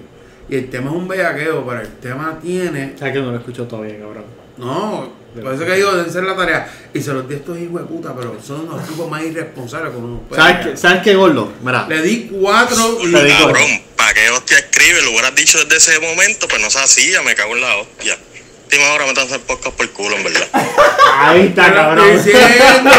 [0.48, 3.64] y el tema es un bellaqueo pero el tema tiene ¿Sabes que no lo escucho
[3.66, 4.24] todavía, cabrón?
[4.58, 6.70] no, por eso que digo, deben ser la tarea.
[6.92, 9.92] Y se los di a estos hijos de puta, pero son los tipos más irresponsables
[9.92, 10.20] con uno.
[10.34, 11.52] ¿Sabes qué, ¿Sabes qué, gordo?
[11.62, 15.02] Mira, Le di cuatro y Te Cabrón, ¿para qué hostia escribe?
[15.02, 18.18] Lo hubieras dicho desde ese momento, pues no se hacía, me cago en la hostia.
[18.64, 20.48] Última hora me están haciendo podcast por culo, en verdad.
[21.18, 22.16] ahí está, Te cabrón.
[22.16, 22.90] diciendo,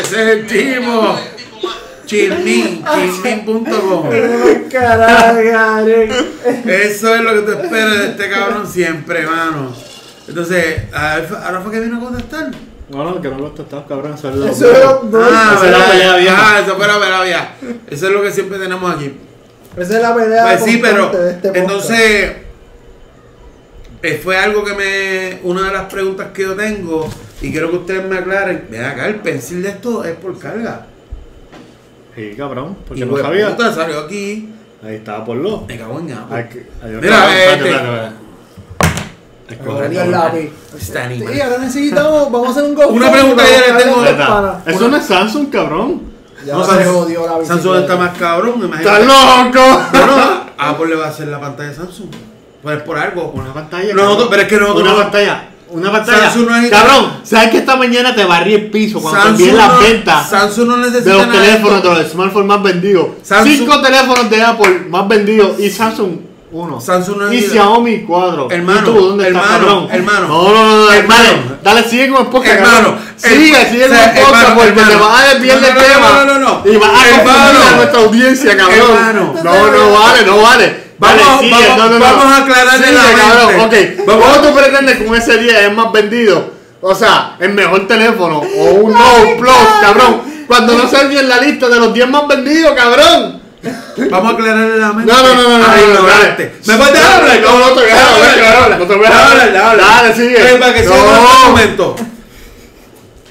[0.00, 1.20] ese es el tipo.
[4.70, 6.08] Carajo, Gary.
[6.66, 9.74] Eso es lo que tú esperas de este cabrón siempre, hermano.
[10.32, 12.50] Entonces, ahora fue- que vino a contestar.
[12.88, 14.14] No, no, que no lo has tratado, cabrón.
[14.14, 14.90] Eso es lo Eso era.
[15.24, 16.36] Ah, pelea vieja.
[16.38, 17.54] Ah, eso fue la pelea vieja.
[17.90, 19.14] Eso es lo que siempre tenemos aquí.
[19.76, 20.42] Esa es la pelea.
[20.44, 21.56] Pues sí, pero constante de este podcast.
[21.70, 22.32] entonces
[24.02, 25.40] eh, fue algo que me.
[25.48, 27.08] Una de las preguntas que yo tengo
[27.40, 28.66] y quiero que ustedes me aclaren.
[28.70, 30.86] Ven acá, el pensil de esto es por carga.
[32.14, 33.50] Sí, cabrón, porque Y no pues, sabía.
[33.56, 34.52] puta, salió aquí.
[34.84, 35.62] Ahí estaba por lo.
[35.62, 36.46] Me cago en ay,
[37.00, 38.21] Mira, este-
[39.52, 40.50] el lápiz.
[40.78, 41.32] Está animal.
[41.34, 42.32] Sí, ahora necesitamos.
[42.32, 42.86] Vamos a hacer un go.
[42.88, 44.54] Una pregunta que yo le tengo- pana.
[44.66, 46.02] Eso no es Samsung, cabrón.
[46.46, 47.80] Ya No, se Samsung- jodió la Samsung bicicleta.
[47.80, 49.04] está más cabrón, ¡Estás imagínate.
[49.04, 49.80] loco!
[49.92, 50.16] Bueno,
[50.58, 52.08] Apple le va a hacer la pantalla de Samsung.
[52.62, 53.32] Pues por algo.
[53.34, 53.94] Una pantalla.
[53.94, 54.28] Nosotros- cabrón.
[54.30, 55.48] pero es que nosotros Una no- pantalla.
[55.70, 56.18] Una pantalla.
[56.30, 59.52] Samsung no es- Cabrón, ¿sabes que esta mañana te barrí el piso cuando te envié
[59.52, 61.94] las no, ventas Samsung no necesita de los teléfonos, esto.
[61.94, 63.06] de los smartphones más vendidos?
[63.26, 66.10] Samsung- Cinco teléfonos de Apple más vendidos y Samsung
[66.52, 66.80] uno.
[66.80, 68.48] Samsung no y necesita- Xiaomi cuatro.
[68.50, 70.28] Hermano, ¿Y tú dónde estás, hermano, hermano.
[70.28, 71.24] No, no, no, no, Hermano.
[71.24, 71.56] hermano.
[71.62, 74.88] Dale, sigue con el podcast, Hermano, Sigue, sigue con el podcast hermano, porque hermano.
[74.90, 76.08] te vas a desviar No, del no, no, tema.
[76.12, 76.72] no, no, no.
[76.72, 77.24] Y vas a Hermano.
[77.38, 78.90] confundir a nuestra audiencia, cabrón.
[78.92, 79.34] Hermano.
[79.42, 80.82] No, no vale, no vale.
[80.98, 83.96] Vamos- Dale, sigue, vamos- no, no, vamos a aclararle Sigue, la cabrón, mente.
[83.98, 84.06] ok.
[84.06, 86.52] Vamos- ¿Cómo tú pretendes con ese 10 es más vendido?
[86.80, 90.20] O sea, el mejor teléfono o un Note Plus, cabrón.
[90.46, 93.41] Cuando no salga en la lista de los 10 más vendidos, cabrón.
[94.10, 95.12] Vamos a aclararle la mente.
[95.12, 96.44] No, no, no, no, no, a no, ignorarte.
[96.44, 96.52] dale.
[96.66, 97.40] ¿Me puedes dejar hablar?
[97.40, 99.52] No, no te voy a dejar hablar, no te voy a hablar.
[99.52, 99.82] dale.
[99.82, 100.36] Dale, sigue.
[100.54, 100.92] Eh, Para que No.
[100.92, 101.96] siga un momento.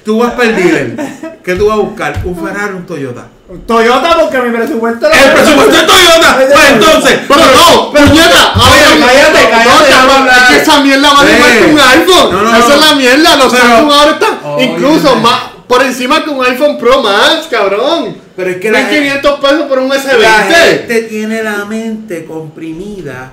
[0.06, 0.96] Tú vas para el dealer.
[1.44, 2.22] ¿Qué tú vas a buscar?
[2.24, 3.28] ¿Un Ferrari o un Toyota?
[3.68, 6.38] Toyota, porque mi presupuesto lo- ¡El presupuesto es Toyota!
[6.38, 7.20] Pues entonces.
[7.28, 10.32] Pero no, puñeta, Oye, ahora- cállate, no, cállate.
[10.32, 12.32] Es que esa mierda vale más que un iPhone.
[12.32, 12.74] No, no, Esa no.
[12.76, 13.36] es la mierda.
[13.36, 15.22] Los Samsung ahora están incluso no.
[15.22, 15.40] más
[15.72, 18.18] por encima que un iPhone Pro Max, cabrón.
[18.36, 20.54] Pero es que la gente- 1500 pesos por un La S20.
[20.54, 23.32] gente tiene la mente comprimida,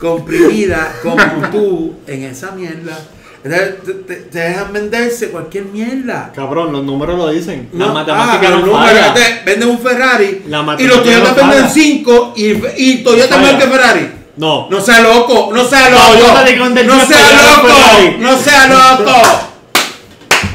[0.00, 1.22] comprimida como
[1.52, 2.98] tú en esa mierda.
[3.44, 6.32] Te, te- te dejan venderse cualquier mierda.
[6.34, 7.68] Cabrón, los números lo dicen.
[7.72, 9.06] La No, matemática ah, no los números, falla.
[9.06, 11.68] entonces, venden un Ferrari La y los Toyota no venden falla.
[11.68, 12.44] 5 y,
[12.78, 14.10] y Toyota mejor que Ferrari.
[14.38, 14.68] No.
[14.68, 16.44] No sea loco, no sea No, loco.
[16.44, 19.12] te no sea loco, no sea loco.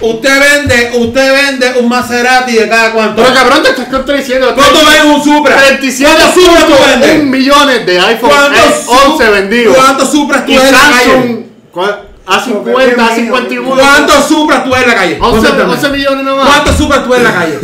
[0.02, 3.22] Usted vende, usted vende un Maserati de cada cuánto.
[3.22, 4.54] Pero cabrón, te estás contradiciendo.
[4.56, 5.56] ¿Cuánto vende un Supra?
[5.58, 7.20] 37 ¿Cuántos Supra tú vendes?
[7.20, 9.76] un millones de iPhone ¿Cuántos S11 Su- vendidos.
[9.78, 10.72] ¿Cuántos Supras tú calle?
[10.72, 12.02] Samsung ¿cuál?
[12.26, 13.76] A50, A51.
[13.80, 15.18] ¿Cuántos Supras tú ves en la calle?
[15.20, 15.74] 11, Contéstame.
[15.74, 16.48] 11 millones nomás.
[16.48, 17.60] ¿Cuántos Supras tú ves en la calle?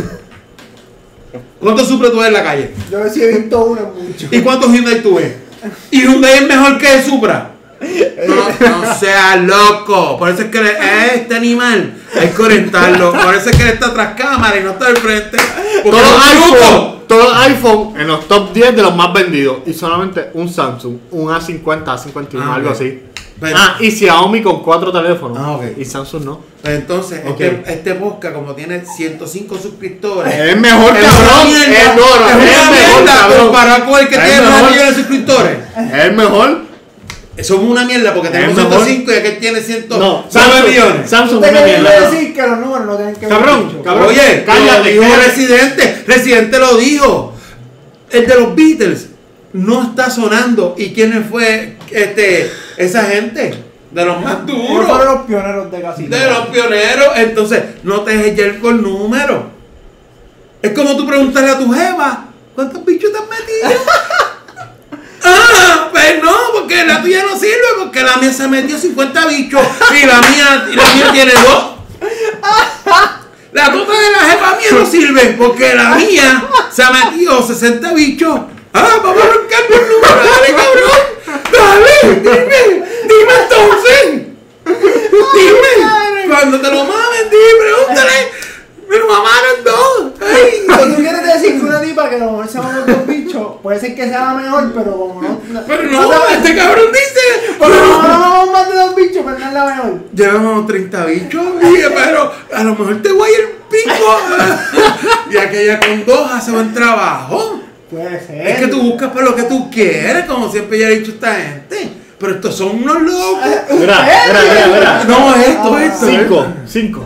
[1.60, 2.70] ¿Cuántos Supra tú ves en la calle?
[2.90, 4.26] Yo sí he visto uno mucho.
[4.30, 5.32] ¿Y cuántos Hyundai tú ves?
[5.90, 7.50] ¿Y Hyundai es mejor que el Supra?
[7.80, 10.18] No, no sea loco.
[10.18, 13.12] Por eso es que le- a este animal hay que orientarlo.
[13.12, 15.36] Por eso es que él está tras cámara y no está al frente.
[15.84, 20.30] Todos los iPhone, todos iPhone en los top 10 de los más vendidos y solamente
[20.34, 22.74] un Samsung, un A50, A51, Ah, algo ok.
[22.74, 23.02] así.
[23.40, 23.56] Bueno.
[23.56, 25.38] Ah, y Xiaomi con cuatro teléfonos.
[25.40, 25.62] Ah, ok.
[25.78, 26.40] Y Samsung no.
[26.60, 27.40] Pues Entonces, Ok.
[27.40, 31.46] este, este podcast, como tiene 105 suscriptores, Es mejor, es cabrón.
[31.46, 31.78] mierda.
[31.78, 32.70] Es duro, Es
[33.06, 34.54] mejor, comparado con el que tiene mejor.
[34.62, 35.58] 9 millones de suscriptores.
[35.94, 36.67] Es mejor.
[37.44, 38.84] Somos una mierda porque tenemos Es mejor.
[38.84, 41.10] 105 y aquel tiene 100 No, 9 Samsung, millones.
[41.10, 42.10] Samsung Usted una mierda.
[42.10, 44.06] decir que los números no tienen que ver Cabrón, cabrón.
[44.08, 45.04] Oye, cállate, dijo.
[45.24, 46.04] Residente.
[46.06, 47.34] Residente lo dijo.
[48.10, 49.08] El de los Beatles
[49.52, 50.74] no está sonando.
[50.78, 53.64] ¿Y quién fue este, esa gente?
[53.90, 54.86] De los más Ellos duros.
[54.88, 57.08] fueron los pioneros de casi De los pioneros.
[57.16, 59.44] Entonces, no te dejes llevar con números.
[60.60, 63.80] Es como tú preguntarle a tu jeva, ¿cuántos bichos te has metido?
[65.24, 69.62] ah, pues no, porque la tuya no sirve, porque la mía se metió 50 bichos
[69.90, 71.78] y la mía, la mía tiene dos.
[73.52, 77.92] La tota de la jefa mía no sirve, porque la mía se ha metido 60
[77.94, 78.40] bichos.
[78.72, 81.18] Ah, vamos a buscar por número, dale cabrón.
[81.52, 84.28] Dale, dime, dime entonces.
[85.34, 88.32] Dime, cuando te lo mamen, dime, pregúntale.
[88.88, 90.12] Me lo mamaron dos.
[90.20, 90.64] Ay.
[90.66, 93.07] Pero tú quieres decir que una tipa que a lo mejor se dos bichos,
[93.62, 95.40] puede ser que sea la mejor, pero como no.
[95.66, 97.54] Pero no, este cabrón dice.
[97.58, 100.00] Pero no, no vamos más de dos bichos, pero no es la mejor.
[100.14, 104.18] Llevamos 30 bichos, dije, pero a lo mejor te voy el pico.
[105.30, 107.60] y aquella con dos hace buen trabajo.
[107.90, 108.46] Puede ser.
[108.46, 111.34] Es que tú buscas por lo que tú quieres, como siempre ya ha dicho esta
[111.34, 111.88] gente.
[112.18, 113.38] Pero estos son unos locos.
[113.78, 115.04] Mira, mira, mira, mira.
[115.04, 116.06] No, esto, Ah, esto.
[116.06, 117.04] Cinco, cinco.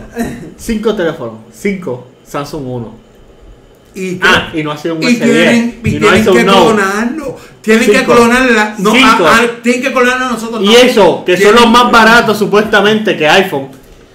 [0.57, 1.35] Cinco teléfonos.
[1.53, 2.07] Cinco.
[2.25, 3.02] Samsung 1.
[3.95, 5.19] Y, Ah, y no ha sido un y S10.
[5.23, 6.59] tienen, y no tienen que un Note.
[6.75, 7.37] clonarlo.
[7.61, 8.75] Tienen que clonarla.
[8.79, 10.61] No, a- a- tienen que clonarlo a nosotros.
[10.63, 10.71] Y no.
[10.77, 13.67] eso, que son los más baratos supuestamente que iPhone.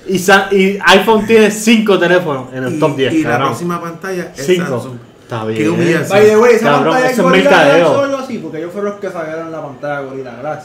[0.07, 3.13] Y, iPhone tiene cinco teléfonos en el Y, top 10.
[3.13, 4.67] y la próxima pantalla es Cinco.
[4.81, 4.97] Samsung.
[5.23, 5.71] Está Qué bien.
[5.71, 6.09] humillación.
[6.09, 9.07] By the way, esa Cabrón, pantalla es Gorilla Glass así, porque ellos fueron los que
[9.09, 10.65] sacaron la pantalla Gorilla Glass.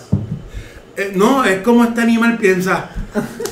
[0.96, 2.90] Eh, no, es como este animal piensa.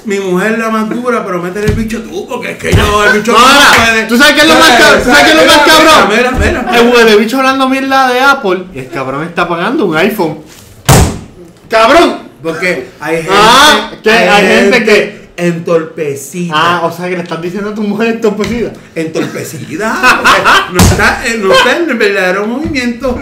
[0.05, 3.03] Mi mujer es la más dura, pero métele el bicho tú, porque es que yo,
[3.03, 4.03] el bicho No, puede.
[4.05, 6.09] ¿tú sabes qué es lo más cab- tú sabes qué es lo más cabrón?
[6.17, 6.79] Mira, mira, mira.
[6.79, 10.39] El huele bicho hablando mierda de Apple y el cabrón está pagando un iPhone.
[11.69, 12.29] ¡Cabrón!
[12.43, 16.53] Porque hay gente, Ah, que hay gente que- entorpecida.
[16.55, 18.71] Ah, o sea que le estás diciendo a tu mujer entorpecida.
[18.95, 20.69] entorpecida.
[20.73, 23.17] no, está, eh, no está en el verdadero movimiento.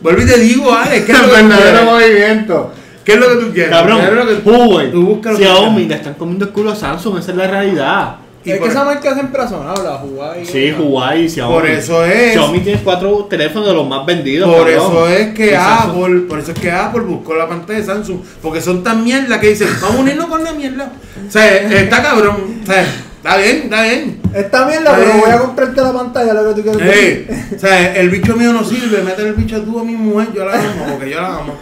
[0.00, 1.84] Vuelvo y te digo, Alex, ¿qué es lo que tú quieres?
[1.84, 2.72] movimiento.
[3.06, 3.70] ¿Qué es lo que tú quieres?
[3.70, 6.50] Cabrón, ¿Qué es lo que- Huawei, tú buscas lo que Xiaomi le están comiendo el
[6.50, 8.16] culo a Samsung, esa es la realidad.
[8.44, 10.44] Y es que esa marca siempre ha sonado, la Huawei.
[10.46, 10.72] Sí.
[10.72, 11.54] Huawei y Xiaomi.
[11.54, 12.32] Por eso es.
[12.32, 14.48] Xiaomi tiene cuatro teléfonos de los más vendidos.
[14.48, 14.76] Por cabrón.
[14.92, 18.18] eso es que Samsung- Apple, por eso es que Apple buscó la pantalla de Samsung,
[18.42, 20.92] porque son tan mierda que dicen, vamos a unirnos con la mierda.
[21.28, 22.36] O sea, está cabrón.
[22.62, 24.20] O sea, está bien, está bien.
[24.34, 27.26] Esta mierda, pero voy a comprarte la pantalla, lo que tú quieres decir.
[27.30, 30.28] Ey, o sea, el bicho mío no sirve, métele el bicho tú a mi mujer,
[30.34, 31.54] yo la amo, porque yo la amo.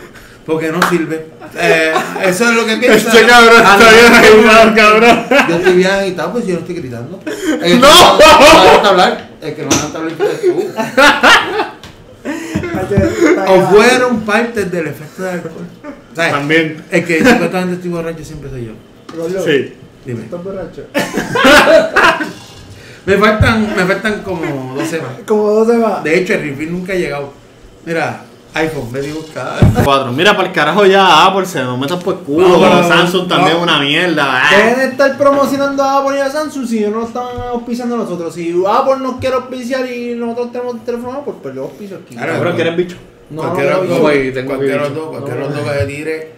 [0.47, 1.27] Porque no sirve.
[1.57, 1.93] Eh,
[2.25, 3.09] eso es lo que piensa.
[3.09, 3.91] Este cabrón Ah, está
[4.31, 4.75] bien no.
[4.75, 5.27] cabrón.
[5.49, 7.21] Yo estoy bien agitado, pues yo no estoy gritando.
[7.63, 8.19] El ¡No!
[8.19, 10.65] no a hablar, el que no a hablar es tú.
[13.47, 15.67] O fueron partes del efecto de alcohol.
[16.15, 16.85] También.
[16.91, 18.73] El que supuestamente estoy borracho siempre soy yo.
[19.45, 19.75] Sí.
[20.05, 20.25] Dime.
[20.25, 20.83] ¿Estás borracho?
[23.07, 25.19] Me faltan, me faltan como dos semanas.
[25.27, 26.01] Como dos se va.
[26.03, 27.33] De hecho, el refill nunca ha llegado.
[27.85, 28.23] Mira,
[28.55, 29.59] iPhone, me digo buscar.
[29.85, 30.13] Cuatro.
[30.13, 32.49] Mira, para el carajo ya Apple se nos metan por culo.
[32.49, 33.63] No, pero Samsung también no.
[33.65, 34.25] una mierda.
[34.45, 34.57] ah.
[34.57, 38.33] Deben de estar promocionando a Apple y a Samsung si no están auspiciando a nosotros.
[38.33, 42.15] Si Apple nos quiere auspiciar y nosotros tenemos teléfono Apple, pues yo auspicio aquí.
[42.15, 42.97] Claro, Cabrón, ¿quieres bicho?
[43.31, 45.01] No, cualquiera no, de no, los güey, dos, tengo cualquiera de los bicho.
[45.01, 45.65] dos, cualquiera de No, los no.
[45.65, 46.33] dos que se tire,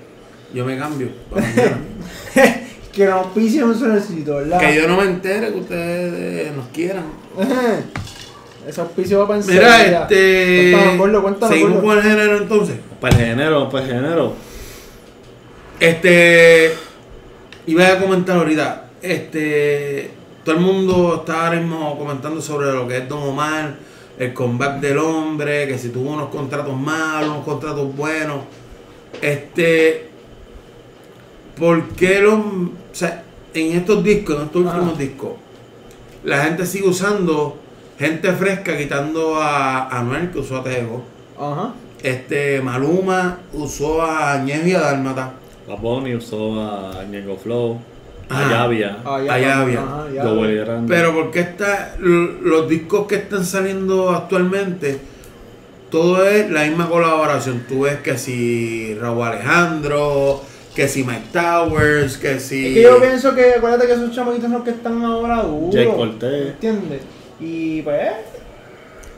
[0.54, 1.08] yo me cambio.
[2.92, 4.58] que nos auspicien un solecito, ¿verdad?
[4.58, 6.14] que yo no me entere que ustedes
[6.48, 7.04] eh, nos quieran.
[8.66, 10.02] Ese auspicio va para Mira, enseguida.
[10.02, 10.72] este.
[10.72, 11.86] Cuéntanos, Gordo, cuéntanos, Seguimos Gordo.
[11.86, 12.76] con el género entonces.
[13.00, 14.32] Para el género, para el género.
[15.78, 16.74] Este.
[17.66, 18.90] Iba a comentar ahorita.
[19.02, 20.10] Este.
[20.44, 23.74] Todo el mundo está ahora mismo comentando sobre lo que es Don Omar,
[24.18, 28.38] el comeback del hombre, que si tuvo unos contratos malos, unos contratos buenos.
[29.22, 30.10] Este.
[31.56, 32.34] ¿Por qué los.
[32.34, 33.22] O sea,
[33.54, 35.30] en estos discos, en estos últimos discos,
[36.24, 37.58] la gente sigue usando
[37.98, 41.02] gente fresca, quitando a Anuel, que usó a Tego.
[41.38, 41.74] Ajá.
[42.02, 45.32] Este, Maluma usó a Ñejo y a Dálmata.
[45.68, 47.78] Bad Bunny usó a Ñengo Flow.
[48.28, 48.96] Ah, Allá había.
[49.04, 49.80] Allá, Allá había.
[49.80, 50.40] ajá, allá Lo había.
[50.40, 50.86] volvieron.
[50.86, 54.98] Pero porque está, los discos que están saliendo actualmente,
[55.90, 57.64] todo es la misma colaboración.
[57.68, 60.42] Tú ves que si Raúl Alejandro,
[60.74, 62.66] que si Mike Towers, que si...
[62.68, 65.74] Es que yo pienso que, acuérdate que esos chamaquitos son los que están ahora duros.
[65.74, 66.48] Jay Cortez.
[66.54, 67.00] ¿Entiendes?
[67.40, 68.12] Y pues,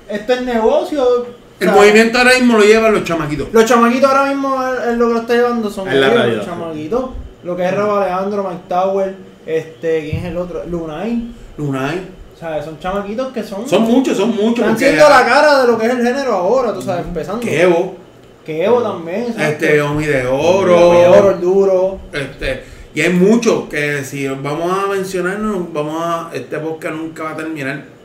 [0.09, 1.27] esto es negocio.
[1.61, 3.49] El movimiento ahora mismo lo llevan los chamaquitos.
[3.53, 4.57] Los chamaquitos ahora mismo
[4.89, 7.11] es lo que lo está llevando son ellos, los chamaquitos.
[7.45, 9.15] Lo que es Raúl Alejandro, Mike Tower,
[9.47, 10.65] este, ¿quién es el otro?
[10.67, 11.33] Lunay.
[11.57, 12.01] Lunay.
[12.35, 13.69] O sea, son chamaquitos que son.
[13.69, 14.61] Son muchos, son muchos.
[14.61, 17.41] Están siendo la cara de lo que es el género ahora, tú sabes, empezando.
[17.41, 17.97] Kevo,
[18.45, 19.53] Que Evo también, ¿sabes?
[19.53, 20.91] este Omi de De Oro.
[20.91, 21.99] oro, el duro.
[22.13, 22.63] Este,
[22.95, 27.37] y hay muchos que si vamos a mencionarnos, vamos a, este podcast nunca va a
[27.37, 27.98] terminar.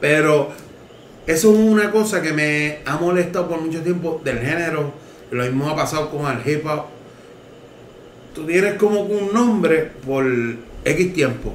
[0.00, 0.50] Pero
[1.26, 4.92] eso es una cosa que me ha molestado por mucho tiempo del género.
[5.30, 6.84] Lo mismo ha pasado con el hip hop.
[8.34, 10.24] Tú tienes como un nombre por
[10.84, 11.52] X tiempo.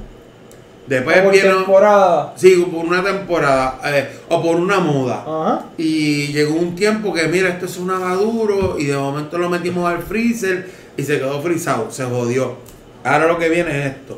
[0.88, 1.50] Después por viene.
[1.50, 2.34] temporada.
[2.36, 3.80] Sí, por una temporada.
[3.86, 5.24] eh, o por una moda.
[5.26, 5.66] Ajá.
[5.78, 9.90] Y llegó un tiempo que, mira, esto es un duro y de momento lo metimos
[9.90, 12.56] al freezer y se quedó frizado, se jodió.
[13.04, 14.18] Ahora lo que viene es esto.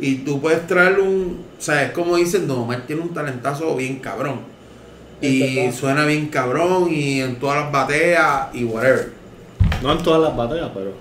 [0.00, 3.76] Y tú puedes traer un, o sea, es como dicen, Don Omar tiene un talentazo
[3.76, 4.40] bien cabrón.
[5.20, 9.12] Y suena bien cabrón y en todas las bateas y whatever.
[9.82, 10.92] No en todas las batallas, pero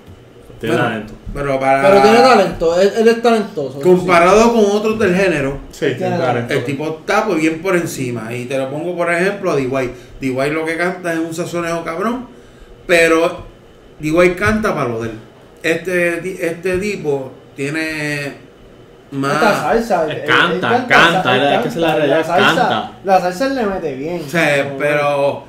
[0.59, 1.13] tiene Bueno, talento.
[1.33, 1.81] Pero para...
[1.89, 3.79] Pero tiene talento, él, él es talentoso.
[3.79, 6.53] Comparado con otros del género, Sí, tiene tiene talento.
[6.53, 8.33] el tipo está pues bien por encima.
[8.35, 9.69] Y te lo pongo por ejemplo a D.Y.
[10.19, 10.49] D.Y.
[10.51, 12.27] lo que canta es un sazoneo cabrón.
[12.85, 13.45] Pero
[13.99, 14.31] D.Y.
[14.35, 15.15] canta para lo de él.
[15.63, 18.48] Este, este tipo tiene
[19.11, 19.59] Esta más.
[19.61, 20.03] salsa.
[20.05, 22.91] Él él- él canta, canta, él él es que se la realidad, salsa, canta.
[23.03, 24.23] La salsa él le mete bien.
[24.25, 25.43] O sea, pero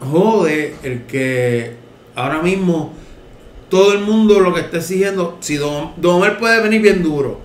[0.00, 1.74] jode el que
[2.14, 2.92] ahora mismo
[3.68, 7.38] todo el mundo lo que está exigiendo, si Don, Don Omar puede venir bien duro,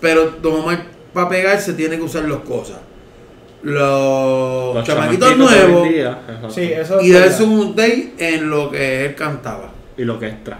[0.00, 2.78] pero Don Omar para pegarse tiene que usar las cosas.
[3.62, 5.88] Los, Los chamaquitos nuevos.
[6.50, 9.70] Sí, eso es y darse un update en lo que él cantaba.
[9.96, 10.58] Y lo que es trap.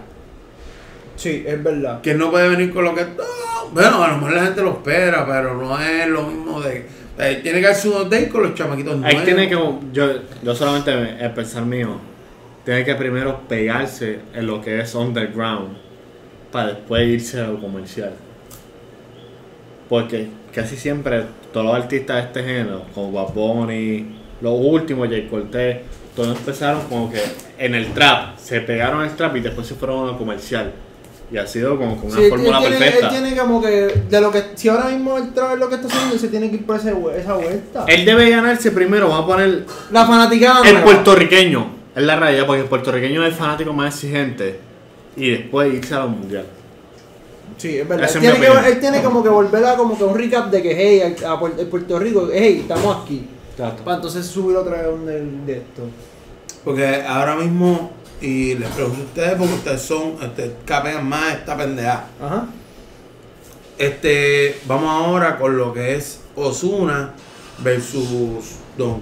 [1.15, 2.01] Sí, es verdad.
[2.01, 3.01] Que no puede venir con lo que.
[3.01, 6.85] "Ah, bueno, a lo mejor la gente lo espera, pero no es lo mismo de.
[7.19, 9.23] eh, tiene que darse un update con los chamaquitos Ahí nuevos.
[9.23, 9.55] tiene que,
[9.93, 10.11] yo,
[10.43, 11.97] yo solamente el pensar mío,
[12.65, 15.77] tiene que primero pegarse en lo que es underground
[16.51, 18.13] para después irse a lo comercial.
[19.89, 25.27] Porque casi siempre todos los artistas de este género, como Bad Bunny, los últimos, Jay
[25.27, 25.79] Cortez,
[26.15, 27.21] todos empezaron como que
[27.57, 30.71] en el trap, se pegaron al trap y después se fueron a lo comercial.
[31.33, 33.07] Y ha sido como que una Sí, fórmula él, tiene, perfecta.
[33.07, 33.69] él tiene como que
[34.07, 36.57] de lo que si ahora mismo él trae lo que está haciendo, se tiene que
[36.57, 37.85] ir por ese esa vuelta.
[37.87, 40.85] Él debe ganarse primero, vamos a poner la fanaticada El nueva.
[40.85, 44.59] puertorriqueño, es la realidad, porque el puertorriqueño es el fanático más exigente
[45.17, 46.45] y después irse a lo mundial.
[47.57, 48.03] Sí, es verdad.
[48.09, 48.73] Él es tiene, mi que, opinión.
[48.73, 51.39] él tiene como que volver a como que un recap de que hey, a, a
[51.39, 53.27] Puer- a Puerto Rico, hey, estamos aquí.
[53.83, 55.05] Para entonces subir otra vez un
[55.47, 55.83] de esto.
[56.63, 57.91] Porque ahora mismo,
[58.23, 62.05] y les pregunto a ustedes porque ustedes son, este, capean más esta pendeja.
[62.21, 62.47] Ajá.
[63.77, 67.13] Este, vamos ahora con lo que es Osuna
[67.57, 69.01] versus Don.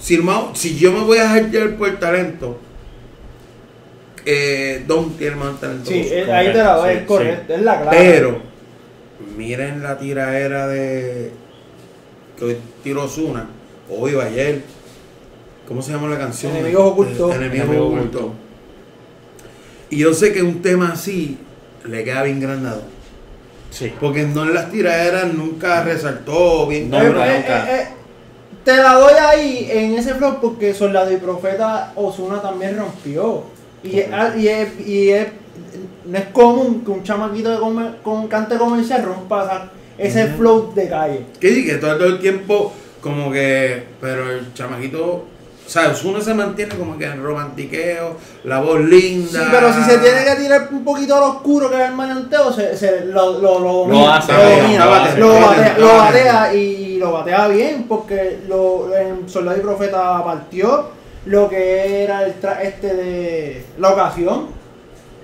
[0.00, 0.18] Si,
[0.54, 2.58] si yo me voy a dejar por el talento,
[4.24, 5.90] eh, Don tiene más talento.
[5.90, 7.96] Sí, ahí te la doy, Sí, es correcto, es la clave.
[7.98, 8.38] Pero,
[9.36, 11.32] miren la tiraera de.
[12.38, 13.46] que hoy tiró Osuna,
[13.90, 14.62] o iba ayer.
[15.68, 16.52] ¿Cómo se llama la canción?
[16.56, 17.34] Enemigos ocultos.
[17.34, 18.20] Enemigos Enemigos ocultos.
[18.20, 18.40] ocultos.
[19.90, 21.38] Y yo sé que un tema así
[21.84, 22.82] le queda bien grandado.
[23.70, 23.92] Sí.
[24.00, 26.90] Porque no en las tiraderas nunca resaltó bien.
[26.90, 27.34] No, Eh, eh, nunca.
[27.76, 27.88] eh, eh,
[28.64, 33.44] te la doy ahí en ese flow porque Soldado y Profeta Osuna también rompió.
[33.82, 35.28] Y, es, y, es, y es-
[36.06, 40.88] no es común que un chamaquito de comer- con cante comercial rompa ese flow de
[40.88, 41.20] calle.
[41.40, 43.82] Que sí, que todo, todo el tiempo, como que.
[44.00, 45.26] Pero el chamaquito.
[45.66, 49.40] O sea, uno se mantiene como que en romantiqueo, la voz linda.
[49.40, 52.52] Sí, pero si se tiene que tirar un poquito al oscuro que es el maleanteo,
[52.52, 54.32] se, se lo, lo, lo lo, lo hace,
[55.96, 60.90] batea, y lo batea bien porque lo, en Soldado y Profeta partió
[61.26, 64.48] lo que era el tra- este de la ocasión.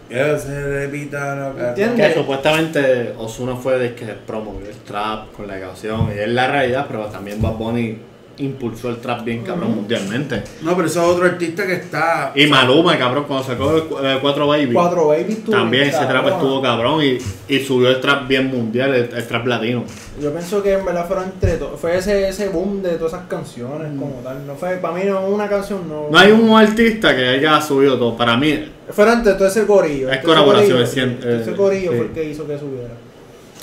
[0.09, 1.63] Que se repita que.
[1.69, 2.09] ¿Entiendes?
[2.09, 6.49] Que supuestamente Osuna fue de que promovió el trap con la canción y es la
[6.49, 7.99] realidad, pero también Bad Bunny
[8.41, 10.43] impulsó el trap bien cabrón mundialmente.
[10.63, 12.33] No, pero eso es otro artista que está.
[12.35, 14.73] Y Maluma, cabrón, cuando sacó eh, Cuatro Baby.
[14.73, 16.33] Cuatro Baby estuvo También ese trap cabrón.
[16.35, 17.19] estuvo cabrón y,
[17.55, 19.85] y subió el trap bien mundial, el, el trap latino.
[20.21, 21.81] Yo pienso que en verdad fueron entre todos.
[21.81, 24.47] Fue ese, ese boom de todas esas canciones como tal.
[24.47, 26.09] No fue, para mí no una canción no.
[26.11, 28.17] No hay un artista que haya subido todo.
[28.17, 30.11] Para mí, Fueron entre todo ese corillo.
[30.11, 31.97] Es ese colaboración, corillo, es Ese eh, corillo sí.
[31.97, 32.91] fue el que hizo que subiera.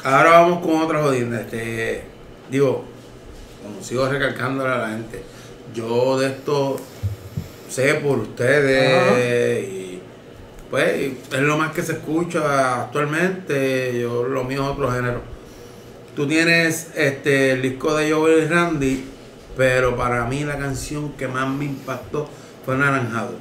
[0.04, 1.42] Ahora vamos con otra jodienda.
[1.42, 2.04] Este,
[2.50, 2.86] digo,
[3.68, 5.24] como sigo recalcándole a la gente,
[5.74, 6.78] yo de esto
[7.70, 10.00] sé por ustedes y
[10.70, 14.02] pues es lo más que se escucha actualmente.
[14.02, 15.22] Yo lo mío es otro género.
[16.16, 19.06] Tú tienes este el disco de Joel y Randy,
[19.56, 22.30] pero para mí la canción que más me impactó
[22.66, 23.36] fue Naranjado.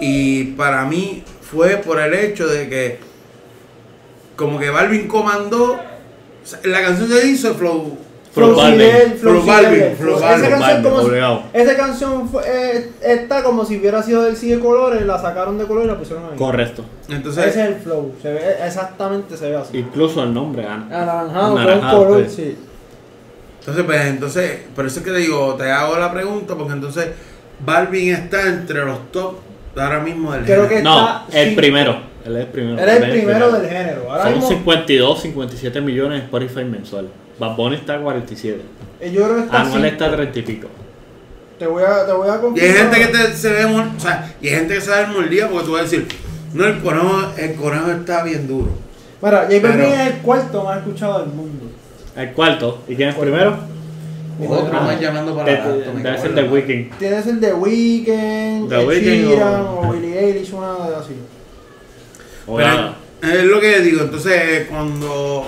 [0.00, 2.98] Y para mí fue por el hecho de que
[4.36, 5.80] como que Balvin comandó.
[6.64, 7.54] la canción se hizo.
[7.54, 8.54] Flow Fidel.
[8.54, 9.18] Balvin,
[9.96, 11.40] Flow Esa Balvin, canción.
[11.52, 11.74] Esa
[12.30, 15.84] fue, eh, está como si hubiera sido del sí de colores, la sacaron de color
[15.84, 16.36] y la pusieron ahí.
[16.38, 16.84] correcto.
[17.08, 19.78] Entonces, Ese es el flow, se ve, exactamente se ve así.
[19.78, 22.34] Incluso el nombre, ah, Anaranjado, con Anaranjado, color, sí.
[22.36, 22.56] sí.
[23.60, 27.08] entonces, pues, entonces, por eso es que te digo, te hago la pregunta, porque entonces
[27.64, 29.34] Balvin está entre los top
[29.76, 30.76] ahora mismo del Creo género.
[30.76, 31.96] que No, está el sin- primero.
[32.24, 32.82] Él es el primero.
[32.82, 34.10] Él es el primero del género.
[34.10, 37.08] Ahora Son mismo, 52, 57 millones en Spotify mensual.
[37.38, 38.60] Bad Bunny está a 47.
[39.00, 39.86] eh, yo creo que está Anual cinco.
[39.86, 40.68] está a 30 y pico.
[41.58, 44.00] Te voy a, te voy a Y hay gente que te- se ve, mol- o
[44.00, 46.06] sea, y hay gente que se da el mordida porque tú vas a decir,
[46.54, 48.70] no, el conejo, el conejo está bien duro.
[49.20, 51.64] Mira, J Balvin es el cuarto más escuchado del mundo.
[52.16, 52.82] El cuarto.
[52.86, 53.56] ¿Y quién es primero?
[54.40, 56.98] Otro Ah, más llamando para de- Debe ser en The la Weeknd.
[56.98, 61.14] Tienes el de Weeknd, The Weeknd Sheeran o- o Billie Eilish, una de así.
[62.46, 62.96] O Pero nada.
[63.20, 65.44] es lo que digo, entonces cuando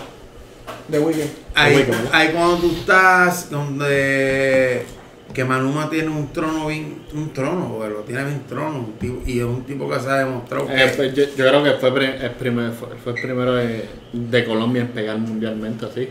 [0.90, 1.30] The Weeknd.
[1.54, 4.84] Ahí, ahí cuando tú estás donde
[5.32, 9.38] que Manuma tiene un trono bien, un trono, lo tiene bien trono, un tipo- y
[9.38, 11.88] es un tipo que se ha demostrado que Eh, pues, yo, yo creo que fue,
[12.24, 16.08] el primer, fue, fue el primero de, de Colombia en pegar mundialmente así.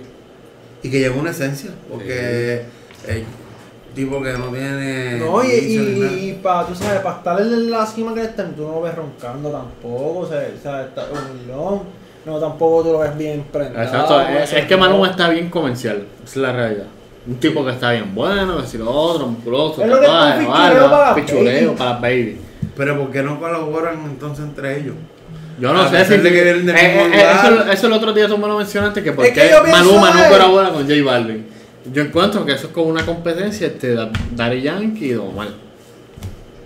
[0.82, 2.62] y que lleva una esencia, porque
[3.08, 6.12] es un tipo que no tiene No, y, nada.
[6.14, 8.96] y, para, tú sabes, para estar en la cima que está, tú no lo ves
[8.96, 11.82] roncando tampoco, o sea, o sea está humilón,
[12.26, 13.82] no, tampoco tú lo ves bien prendido.
[13.82, 16.86] Exacto, es, es que Maluma está bien comercial, esa es la realidad.
[17.28, 20.12] Un tipo que está bien bueno, que si lo otro, musculoso, Es lo que es
[20.12, 20.46] barba, baby.
[20.48, 22.38] para las baby.
[22.76, 24.96] Pero ¿por qué no colaboran entonces entre ellos?
[25.60, 26.12] Yo no A sé si.
[26.24, 27.54] que del eh, eh, lugar.
[27.64, 30.08] eso, eso el otro día tú me lo mencionaste, que por Es que qué no
[30.08, 30.30] eh.
[30.30, 31.46] colabora con J Balvin.
[31.92, 35.48] Yo encuentro que eso es como una competencia entre Da- Daddy Yankee y Don Omar.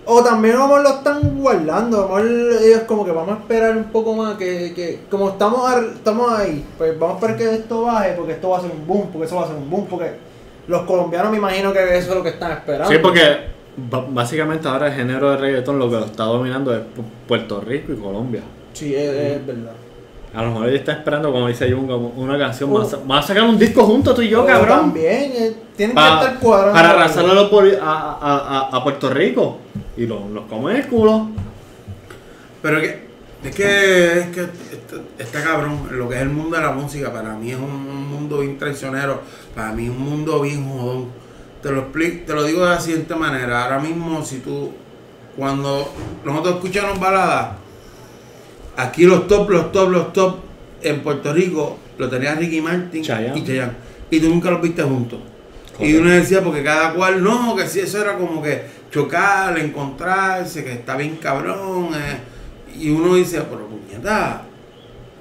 [0.05, 2.25] O también a lo están guardando, mejor
[2.61, 6.65] ellos como que vamos a esperar un poco más, que, que como estamos, estamos ahí,
[6.77, 9.25] pues vamos a esperar que esto baje, porque esto va a ser un boom, porque
[9.27, 10.11] eso va a ser un boom, porque
[10.67, 12.91] los colombianos me imagino que eso es lo que están esperando.
[12.91, 13.21] Sí, porque
[14.09, 17.93] básicamente ahora el género de reggaetón lo que lo está dominando es Pu- Puerto Rico
[17.93, 18.41] y Colombia.
[18.73, 19.71] Sí, es, es verdad.
[20.33, 22.69] A lo mejor ella está esperando, como dice Jun, como una canción.
[22.71, 22.73] Oh.
[22.75, 24.79] Vamos a, vamos sacar un disco juntos tú y yo, O cabrón.
[24.79, 26.73] También, eh, tienen Pa- que estar cuadrando.
[26.73, 27.33] para arrasarlo
[28.21, 29.57] a, a, a Puerto Rico.
[29.97, 31.29] Y los los comen el culo.
[32.61, 33.07] Pero que,
[33.43, 35.87] es que, es que está, está cabrón.
[35.91, 38.57] Lo que es el mundo de la música, para mí es un, un mundo bien
[38.57, 39.21] traicionero.
[39.53, 41.07] Para mí es un mundo bien jodón.
[41.61, 43.63] Te lo explico, te lo digo de la siguiente manera.
[43.63, 44.71] Ahora mismo, si tú,
[45.37, 45.93] cuando
[46.25, 47.57] nosotros escuchamos baladas,
[48.75, 50.35] aquí los top, los top, los top,
[50.81, 53.39] en Puerto Rico, lo tenía Ricky Martin Chayanne.
[53.39, 53.73] y Chayanne.
[54.09, 55.19] Y tú nunca los viste juntos.
[55.79, 58.63] Y uno decía, porque cada cual, no, que si eso era como que
[58.93, 61.89] chocar, encontrarse, que está bien cabrón.
[61.95, 62.17] eh.
[62.79, 64.43] Y uno dice, pero puñeta,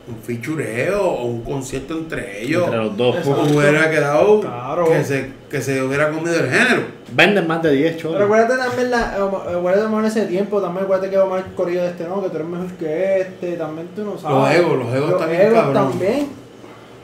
[0.08, 2.64] un fichureo o un concierto entre ellos.
[2.64, 3.16] Entre los dos.
[3.16, 3.42] Exacto.
[3.42, 4.86] Hubiera quedado Claro.
[4.88, 6.82] que, se, que se hubiera comido el género.
[7.14, 8.22] Venden más de 10 Pero choros.
[8.22, 11.82] acuérdate también, la, eh, acuérdate más en ese tiempo, también acuérdate que vamos al corrido
[11.82, 14.58] de este, no, que tú eres mejor que este, también tú no sabes.
[14.58, 15.90] egos, los egos también, egos cabrón.
[15.90, 16.28] también.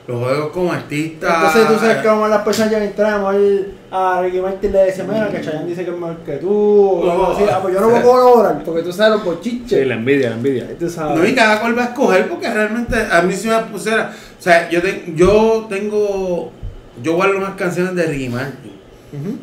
[0.09, 1.35] Los juegos como artistas.
[1.35, 3.35] Entonces tú sabes que vamos a las personas ya entramos
[3.91, 7.11] a Ricky Martin le decía, mira, que Chayanne dice que es mejor que tú, o
[7.11, 7.43] algo así.
[7.51, 9.79] Ah, pues yo no voy a colaborar, porque tú sabes los bochiches.
[9.79, 10.67] Sí, la envidia, la envidia.
[10.79, 11.17] Tú sabes.
[11.17, 14.11] No, y cada cual va a escoger porque realmente a mí si me pusiera.
[14.39, 16.51] O sea, yo, te- yo tengo.
[17.03, 18.71] Yo guardo más canciones de Ricky Martin.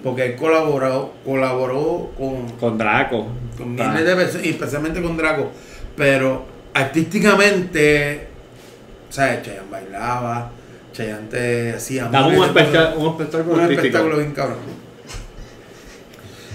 [0.03, 3.27] Porque él colaboró, colaboró con, Con Draco.
[3.59, 5.49] con miles de personas, y especialmente con Draco.
[5.97, 6.45] Pero
[6.75, 8.26] artísticamente,
[9.17, 10.51] sea, Chayanne bailaba,
[10.93, 12.51] Chayanne te hacía Daba un, cosas.
[12.97, 14.59] un espectáculo un espectáculo bien cabrón.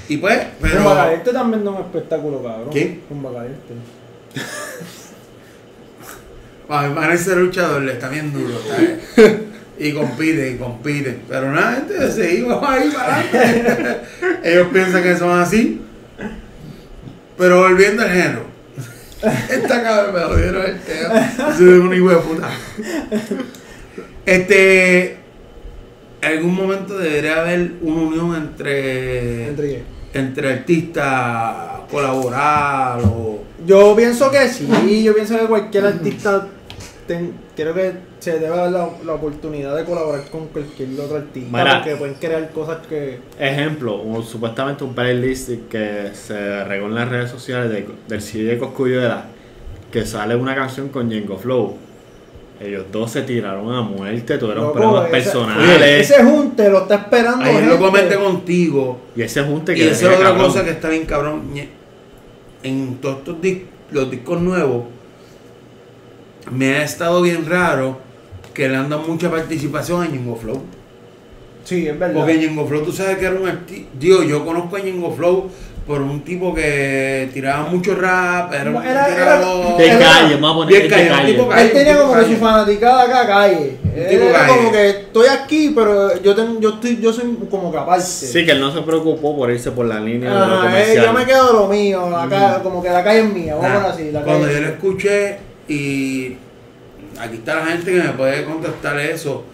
[0.07, 0.83] Y pues, Pero.
[0.83, 2.69] Bacalerte también da un espectáculo, cabrón.
[2.71, 3.01] ¿Quién?
[3.07, 3.73] Con Bacalerte.
[6.67, 8.55] Para parece luchador, le está bien duro.
[8.67, 9.39] ¿sabes?
[9.79, 11.23] Y compiten, y compiten.
[11.27, 14.01] Pero nada, gente, seguimos ahí para adelante.
[14.43, 15.81] Ellos piensan que son así.
[17.37, 18.50] Pero volviendo al género.
[19.49, 21.55] Esta cabrón me jodieron el tema.
[21.57, 22.49] Soy un hijo de puta.
[24.25, 25.17] Este.
[26.21, 29.47] En algún momento debería haber una unión entre.
[29.49, 29.83] ¿Entre qué?
[30.13, 33.43] entre artistas, colaborar o.
[33.65, 36.47] Yo pienso que sí, yo pienso que cualquier artista
[37.13, 41.57] ten- creo que se debe dar la, la oportunidad de colaborar con cualquier otro artista
[41.57, 41.77] Mira.
[41.81, 47.09] porque pueden crear cosas que Ejemplo, un- supuestamente un playlist que se regó en las
[47.09, 49.25] redes sociales de- del CD de Coscuyuela,
[49.91, 51.75] que sale una canción con Yengo Flow.
[52.59, 56.11] Ellos dos se tiraron a muerte, tuvieron Loco, problemas ese- personales.
[56.11, 57.79] ese junte lo está esperando Ayer lo
[58.23, 58.99] contigo.
[59.15, 60.45] y ese junte que Y esa es otra cabrón.
[60.47, 61.41] cosa que está bien cabrón.
[62.63, 64.83] En todos estos dis- los discos nuevos,
[66.49, 67.99] me ha estado bien raro
[68.53, 70.61] que le han dado mucha participación a Ñengo Flow.
[71.63, 72.15] Sí, es verdad.
[72.15, 73.89] Porque Ñengo Flow, tú sabes que era un artista.
[73.93, 75.49] Digo, yo conozco a Ñengo Flow
[75.85, 80.51] por un tipo que tiraba mucho rap, era un Era- tirador- De Era- calle, vamos
[80.51, 81.33] a poner de calle, un calle.
[81.33, 83.77] tipo Él tenía tipo como que su fanaticada acá calle.
[83.95, 84.55] Él era calle.
[84.57, 88.03] como que estoy aquí, pero yo tengo, yo estoy, yo soy como aparte.
[88.03, 91.05] Sí, que él no se preocupó por irse por la línea de lo eh, comercial.
[91.05, 93.69] yo me quedo de lo mío, la ca- como que la calle es mía, vamos
[93.69, 95.37] a Nah, poner así, la cuando calle yo lo escuché
[95.71, 96.37] y
[97.17, 99.45] aquí está la gente que me puede contestar eso.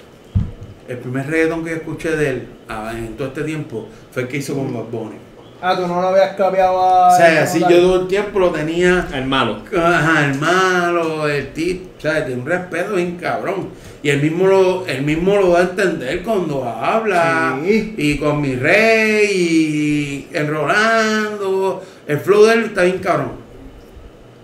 [0.87, 4.27] El primer reggaetón que yo escuché de él ah, en todo este tiempo fue el
[4.27, 5.15] que hizo con Bad Bunny.
[5.61, 7.13] Ah, tú no lo habías cambiado a...
[7.13, 9.63] O sea, así yo todo el tiempo lo tenía El malo.
[9.75, 13.69] Ajá, el malo, el tip, o sea, tiene un respeto bien cabrón.
[14.01, 17.59] Y él mismo lo, él mismo lo da a entender cuando habla.
[17.63, 17.95] Sí.
[17.97, 21.83] Y con mi rey, y el Rolando.
[22.07, 23.31] El flow de él está bien cabrón.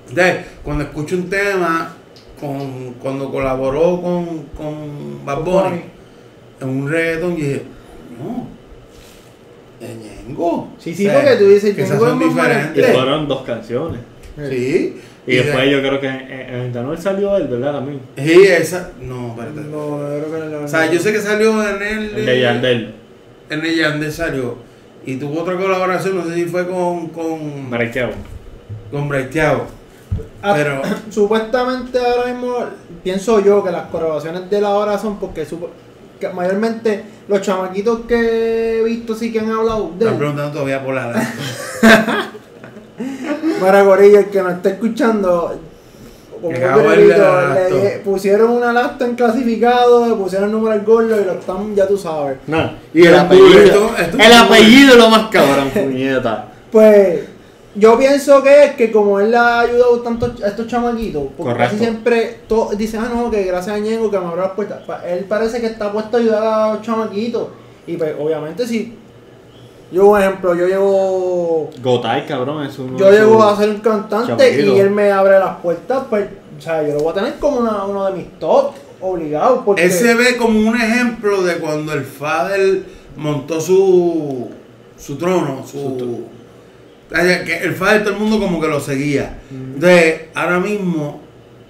[0.09, 1.93] Entonces, cuando escucho un tema,
[2.39, 5.81] con, cuando colaboró con, con Bad Bunny,
[6.61, 7.61] en un reggaetón, yo dije,
[8.19, 8.47] no,
[9.79, 10.69] de Ñengo.
[10.77, 12.89] Sí, sí, porque tú dices, que son diferentes.
[12.89, 13.99] Y fueron dos canciones.
[14.49, 14.97] Sí.
[15.25, 17.73] Y de- después yo creo que en, en salió él, ¿verdad?
[17.73, 18.01] También.
[18.17, 18.91] Sí, esa.
[19.01, 19.61] No, espérate.
[19.61, 20.65] No, yo creo que no.
[20.65, 22.15] O sea, yo sé que salió en el.
[22.17, 22.95] El de Yandel.
[23.49, 24.57] En el Yandel salió.
[25.05, 27.07] Y tuvo otra colaboración, no sé si fue con.
[27.09, 27.69] con.
[28.91, 29.65] Con Braithiago.
[30.41, 30.81] Ah, Pero.
[31.09, 32.55] Supuestamente ahora mismo
[33.03, 35.69] pienso yo que las colaboraciones de la hora son porque supo-
[36.19, 40.83] que mayormente los chamaquitos que he visto sí que han hablado de Están preguntando todavía
[40.83, 41.11] por la.
[43.59, 45.55] Para Corillo, el que nos está escuchando,
[46.41, 51.33] como le pusieron una lasta en clasificado, le pusieron el número al gordo y lo
[51.33, 52.37] están, ya tú sabes.
[52.47, 52.71] No.
[52.93, 53.59] Y el Esto- apellido.
[53.63, 56.45] esto- esto- el apellido es lo más cabrón, puñeta.
[56.71, 57.19] Pues
[57.75, 61.53] yo pienso que es que como él le ha ayudado tanto a estos chamaquitos, porque
[61.53, 61.71] Correcto.
[61.73, 64.81] casi siempre todos dicen, ah no, que gracias a Ñengo que me abrió las puertas.
[64.85, 67.47] Pa- Él parece que está puesto a ayudar a los chamaquitos.
[67.87, 68.95] Y pues obviamente si
[69.91, 72.97] yo un ejemplo, yo llego Gotay, cabrón, es un.
[72.97, 74.75] yo llego a ser un cantante chamaquito.
[74.75, 77.57] y él me abre las puertas, pues o sea, yo lo voy a tener como
[77.59, 78.71] una- uno de mis top
[79.01, 82.85] obligados porque Él se ve como un ejemplo de cuando el Fadel
[83.17, 84.49] montó su.
[84.97, 86.21] su trono, su.
[87.13, 89.37] El Fadel todo el mundo como que lo seguía.
[89.51, 91.21] Entonces, ahora mismo,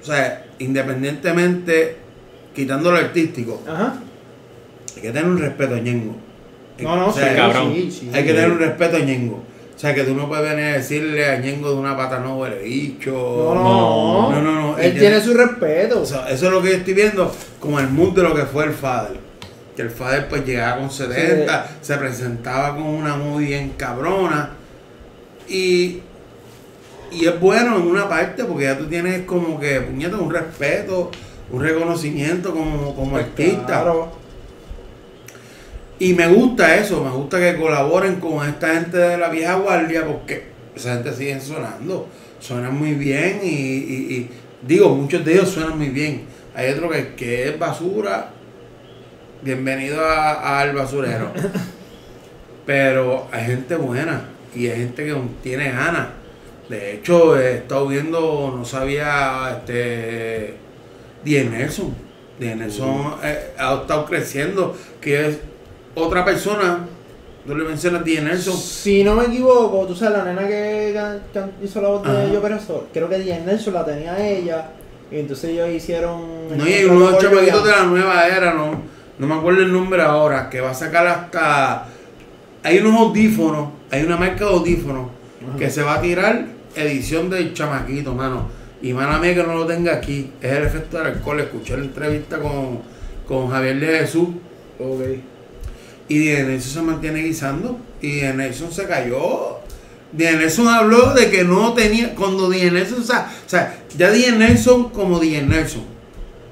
[0.01, 1.97] o sea, independientemente,
[2.55, 3.95] quitando lo artístico, Ajá.
[4.95, 6.15] hay que tener un respeto a Ñengo.
[6.79, 7.73] No, no, O sea, sí, cabrón.
[7.73, 8.09] sí, sí.
[8.13, 9.43] Hay que tener un respeto a Ñengo.
[9.75, 12.37] O sea, que tú no puedes venir a decirle a Ñengo de una pata no
[12.37, 13.11] huele bicho.
[13.11, 14.77] No, no, no, no, no.
[14.77, 16.01] Él tiene su respeto.
[16.01, 18.43] O sea, eso es lo que yo estoy viendo como el mood de lo que
[18.43, 19.17] fue el Fader.
[19.75, 24.51] Que el Fader pues llegaba con 70, se presentaba con una muy bien cabrona.
[25.47, 25.99] Y,
[27.11, 31.11] y es bueno en una parte porque ya tú tienes como que, puñeta, un respeto,
[31.51, 33.65] un reconocimiento como, como artista.
[33.65, 34.11] Claro.
[35.99, 40.05] Y me gusta eso, me gusta que colaboren con esta gente de la vieja guardia
[40.05, 42.07] porque esa gente sigue sonando,
[42.39, 44.29] suenan muy bien y, y- y
[44.67, 46.23] digo, muchos de ellos suenan muy bien.
[46.55, 48.31] Hay otro que, que es basura,
[49.43, 51.31] bienvenido a- al basurero.
[52.65, 56.07] Pero hay gente buena y hay gente que tiene ganas.
[56.69, 60.55] De hecho, he estado viendo, no sabía, este,
[61.23, 61.93] Die Nelson.
[62.39, 65.39] Die Nelson eh, ha estado creciendo, que es
[65.95, 66.87] otra persona.
[67.45, 68.55] Tú le mencionas Die Nelson.
[68.55, 71.19] Si no me equivoco, tú sabes, la nena que,
[71.61, 72.57] hizo la voz de Yo Pero
[72.93, 74.69] creo que Diane Nelson la tenía ella.
[75.11, 76.57] Y entonces ellos hicieron.
[76.57, 78.81] No, y hay unos chamaquitos de la nueva era, no,
[79.19, 81.85] no me acuerdo el nombre ahora, que va a sacar hasta.
[82.63, 85.09] Hay unos audífonos, hay una marca de audífonos
[85.57, 86.45] que se va a tirar
[86.75, 88.47] edición del chamaquito, mano.
[88.81, 91.39] Y mala mía que no lo tenga aquí, es el efecto del alcohol.
[91.39, 92.81] Escuché la entrevista con,
[93.27, 94.27] con Javier de Jesús.
[94.79, 95.01] Ok.
[96.09, 97.79] Y Díaz Nelson se mantiene guisando.
[98.01, 99.59] Y Díaz Nelson se cayó.
[100.11, 102.13] Díaz Nelson habló de que no tenía.
[102.13, 102.99] Cuando Díaz Nelson.
[102.99, 105.85] O sea, o sea, ya Díaz Nelson como Díaz Nelson.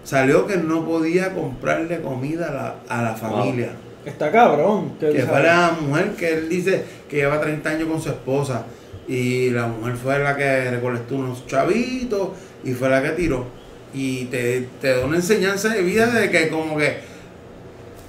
[0.06, 3.72] Salió que no podía comprarle comida a la, a la familia.
[4.06, 4.94] Está cabrón.
[5.00, 8.66] Que, Que fue la mujer que él dice que lleva 30 años con su esposa.
[9.08, 12.30] Y la mujer fue la que recolectó unos chavitos
[12.64, 13.46] y fue la que tiró.
[13.94, 16.98] Y te, te da una enseñanza de vida de que como que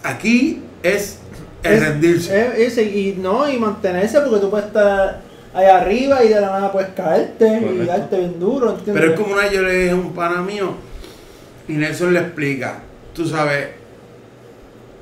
[0.02, 1.18] aquí es
[1.62, 2.46] el es- rendirse.
[2.64, 5.20] es- es- y no, y mantenerse porque tú puedes estar
[5.54, 8.94] ahí arriba y de la nada puedes caerte y darte bien duro, ¿entiendes?
[8.94, 10.74] Pero es como una, yo le dije a un pana mío
[11.68, 12.80] y Nelson le explica,
[13.14, 13.68] tú sabes,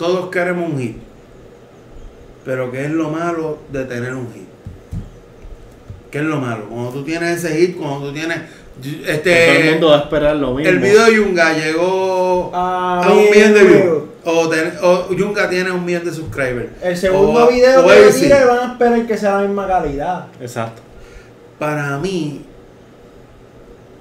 [0.01, 0.97] todos queremos un hit,
[2.45, 4.49] pero ¿qué es lo malo de tener un hit?
[6.11, 6.69] ¿Qué es lo malo?
[6.71, 8.39] Cuando tú tienes ese hit, cuando tú tienes...
[9.07, 10.71] Este, Todo el mundo va a esperar lo mismo.
[10.73, 14.03] el video de Yunga llegó Ah, a un millón de views.
[14.25, 16.71] O, ten- o Yunga tiene un millón de subscribers.
[16.83, 18.23] El segundo O- video o que Elsie.
[18.29, 20.27] tire van a esperar que sea la misma calidad.
[20.41, 20.81] Exacto.
[21.59, 22.41] Para mí,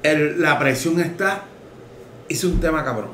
[0.03, 1.41] el- la presión está...
[2.29, 3.09] Hice un tema cabrón.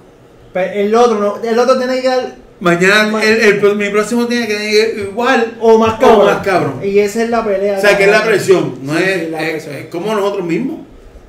[0.53, 4.27] Pero el otro no, el otro tiene que dar Mañana, Ma- el, el- mi próximo
[4.27, 6.25] tiene que ir igual o más o cabrón.
[6.25, 6.79] más cabrón.
[6.83, 7.77] Y esa es la pelea.
[7.77, 9.75] O sea, que es la presión, no Sí, es, sí, la es- presión.
[9.75, 10.79] es como nosotros mismos.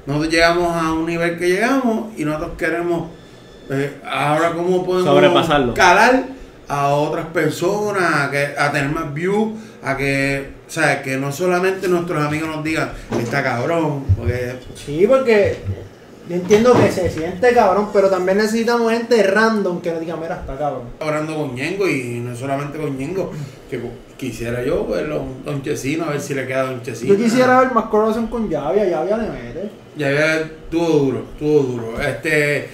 [0.06, 3.10] Nosotros llegamos a un nivel que llegamos y nosotros queremos,
[3.70, 5.74] eh, ahora cómo podemos Sobrepasarlo.
[5.74, 6.26] calar
[6.68, 11.32] a otras personas, a, que, a tener más views, a que, o sea, que no
[11.32, 15.56] solamente nuestros amigos nos digan, está cabrón, porque Sí, porque
[16.28, 20.40] yo entiendo que se siente cabrón, pero también necesitamos gente random que nos diga, mira,
[20.40, 20.84] está cabrón.
[21.00, 23.30] hablando con Ñengo y no solamente con Ñengo,
[23.70, 23.80] que
[24.16, 27.14] quisiera yo verlo un Don Chesino, a ver si le queda Don Chesino.
[27.14, 29.70] Yo quisiera ver más colaboración con Javia, Javia le mete.
[29.96, 32.00] Ya, estuvo duro, estuvo duro.
[32.00, 32.68] Este,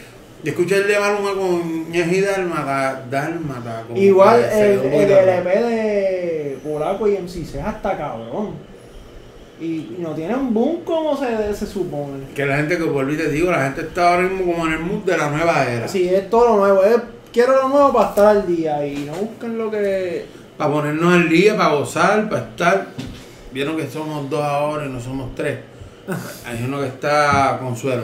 [0.45, 3.85] escuché el de Maluma con Ñeji Dálmata, Dálmata.
[3.95, 8.72] Igual el, el poquito LP de Polaco y MC Ceja está cabrón.
[9.63, 12.25] Y, no tiene un boom como se, se supone.
[12.35, 14.81] Que la gente que volví te digo, la gente está ahora mismo como en el
[14.81, 15.85] mood de la nueva era.
[15.85, 16.83] Así es todo lo nuevo.
[16.83, 17.01] es-
[17.33, 20.27] quiero lo nuevo para estar al día y no busquen lo que.
[20.59, 22.87] Para ponernos al día, para gozar, para estar.
[23.53, 25.59] Vieron que somos dos ahora y no somos tres.
[26.45, 28.03] Hay uno que está con suero.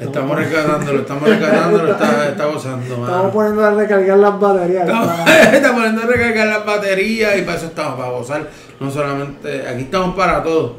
[0.00, 2.82] Estamos rescatándolo, estamos rescatándolo, está, está gozando.
[2.82, 3.30] Estamos mano.
[3.30, 4.88] poniendo a recargar las baterías.
[4.88, 5.12] Estamos,
[5.52, 8.48] está poniendo a recargar las baterías y para eso estamos, para gozar.
[8.80, 10.76] No solamente, aquí estamos para todo.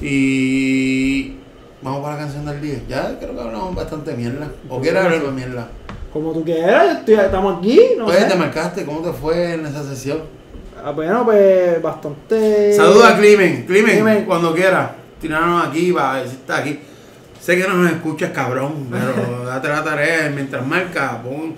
[0.00, 1.34] Y
[1.82, 2.78] vamos para la canción del día.
[2.88, 4.48] Ya creo que hablamos bastante mierda.
[4.68, 5.68] ¿O quieres hablar de mierda?
[6.12, 7.80] Como tú quieras, estoy- estamos aquí.
[7.98, 8.24] No Oye, sé.
[8.26, 10.18] te marcaste, ¿cómo te fue en esa sesión?
[10.84, 12.72] Ah, Bueno, pues bastante.
[12.74, 14.24] Saludos a Climen, Climen, Climen.
[14.26, 14.94] cuando quiera.
[15.20, 16.78] Tiranos aquí, va a ver si está aquí.
[17.40, 21.54] Sé que no nos escuchas, cabrón, pero date la tarea mientras marca, pon,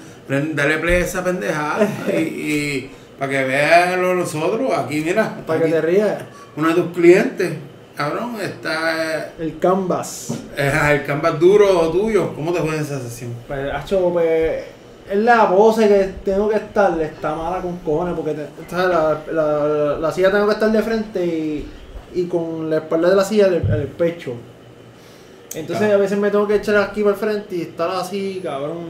[0.54, 4.70] dale play a esa pendejada y, y para que vean lo de nosotros.
[4.76, 6.22] Aquí, mira, Para que te rías.
[6.56, 7.52] uno de tus clientes,
[7.96, 10.34] cabrón, está El canvas.
[10.56, 12.34] eh, el canvas duro tuyo.
[12.34, 13.32] ¿Cómo te fue en esa sesión?
[13.46, 14.64] Pues, hacho, pues.
[15.08, 18.88] Es la pose que tengo que estar, está mala con cojones, porque te- ¿sabes?
[18.88, 21.68] la, la, la silla tengo que estar de frente y,
[22.12, 24.32] y con la espalda de la silla el, el pecho.
[25.54, 28.84] Entonces a veces me tengo que echar aquí por el frente y estar así, cabrón.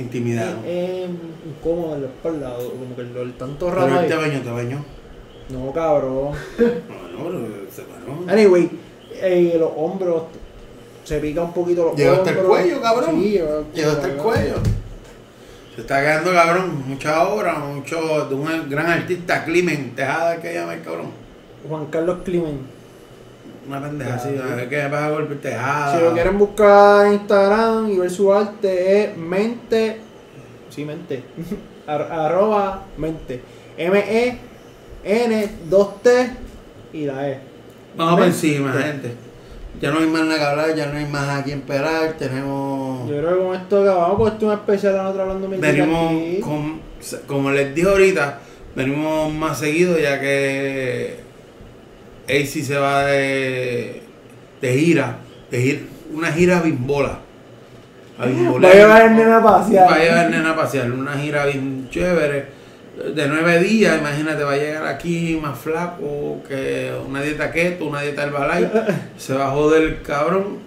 [0.00, 0.56] Intimidado.
[0.66, 1.08] Es
[1.46, 4.08] incómodo en la espalda, como que el, tanto Pero rato él ahí.
[4.08, 4.84] te bañó, te bañó.
[5.50, 6.32] No, cabrón.
[6.58, 8.24] No, no, pero se paró.
[8.32, 8.70] Anyway,
[9.14, 10.22] eh, los hombros
[11.04, 12.58] se pica un poquito los Llegó hasta el hombros.
[12.58, 13.10] cuello, cabrón.
[13.20, 14.54] Sí, llegó, Llegó hasta el cuello.
[15.74, 20.74] Se está quedando cabrón, mucha obra, mucho de un gran artista, Climen, Tejada que llama
[20.74, 21.10] el cabrón.
[21.68, 22.58] Juan Carlos Climen.
[23.68, 25.96] Una pendeja así, a qué pasa con el Tejada.
[25.98, 29.98] Si lo quieren buscar en Instagram y ver su arte es mente.
[30.70, 31.22] Sí, mente.
[31.86, 33.40] Ar- arroba mente.
[33.76, 36.30] M-E-N 2T
[36.92, 37.40] y la E.
[37.96, 39.14] Vamos por encima, gente.
[39.80, 43.08] Ya no hay más nada que hablar, ya no hay más a quién esperar, tenemos...
[43.08, 46.10] Yo creo que con esto acabamos porque esto es un especial a nosotros hablando Venimos,
[46.12, 46.40] aquí.
[46.40, 46.80] con,
[47.26, 48.40] como les dije ahorita,
[48.74, 51.20] venimos más seguido ya que
[52.30, 54.02] AC se va de,
[54.60, 55.18] de gira,
[55.50, 57.20] de una gira bimbola.
[58.18, 59.88] A Va a llevar el nena a pasear.
[59.88, 62.60] Va a llevar nena a pasear, una gira bien chévere.
[63.14, 68.02] De nueve días, imagínate, va a llegar aquí más flaco que una dieta keto, una
[68.02, 68.82] dieta Herbalife.
[69.16, 70.58] Se va a joder el cabrón.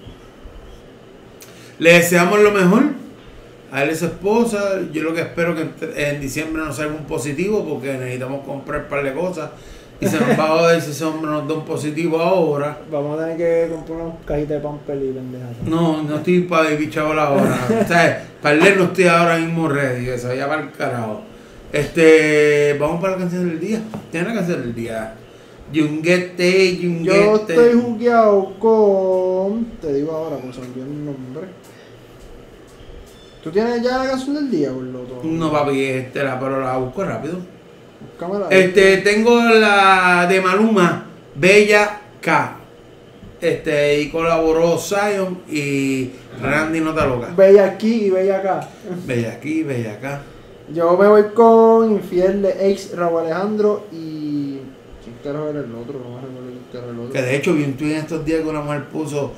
[1.77, 2.83] Le deseamos lo mejor.
[3.71, 4.79] A él y su esposa.
[4.91, 8.81] Yo lo que espero que en, en diciembre nos salga un positivo porque necesitamos comprar
[8.81, 9.51] un par de cosas.
[10.03, 12.77] Y se nos va a joder si ese hombre nos da un positivo ahora.
[12.91, 15.49] Vamos a tener que comprar unas cajitas de pamper y pendejas.
[15.65, 17.57] No, no estoy para bichado la hora.
[17.83, 21.21] o sea, para leer no estoy ahora mismo ready, que se vaya para el carajo.
[21.71, 23.81] Este, vamos para la canción del día.
[24.11, 25.15] Tiene la canción del día.
[25.71, 27.53] Yunguete, Yo yunguete.
[27.53, 29.65] estoy jugueado con.
[29.81, 31.47] Te digo ahora, pues se me olvidó el nombre.
[33.43, 35.21] ¿Tú tienes ya la canción del día, Borloto?
[35.23, 37.39] No, papi, este, la, pero la busco rápido.
[38.49, 41.05] Este, tengo la de Maluma,
[41.35, 42.57] Bella K.
[43.41, 46.11] Este, y colaboró Zion y
[46.41, 47.33] Randy Nota Loca.
[47.35, 48.69] Bella aquí y bella acá.
[49.05, 50.21] Bella aquí, Bella acá.
[50.73, 54.59] Yo me voy con Infiel de ex Raúl Alejandro y.
[55.03, 55.99] ¿Quién carajo era el otro?
[55.99, 57.13] No me recuerdo quién carajo era el otro.
[57.13, 59.33] Que de hecho vi un tweet en estos días que una mujer puso.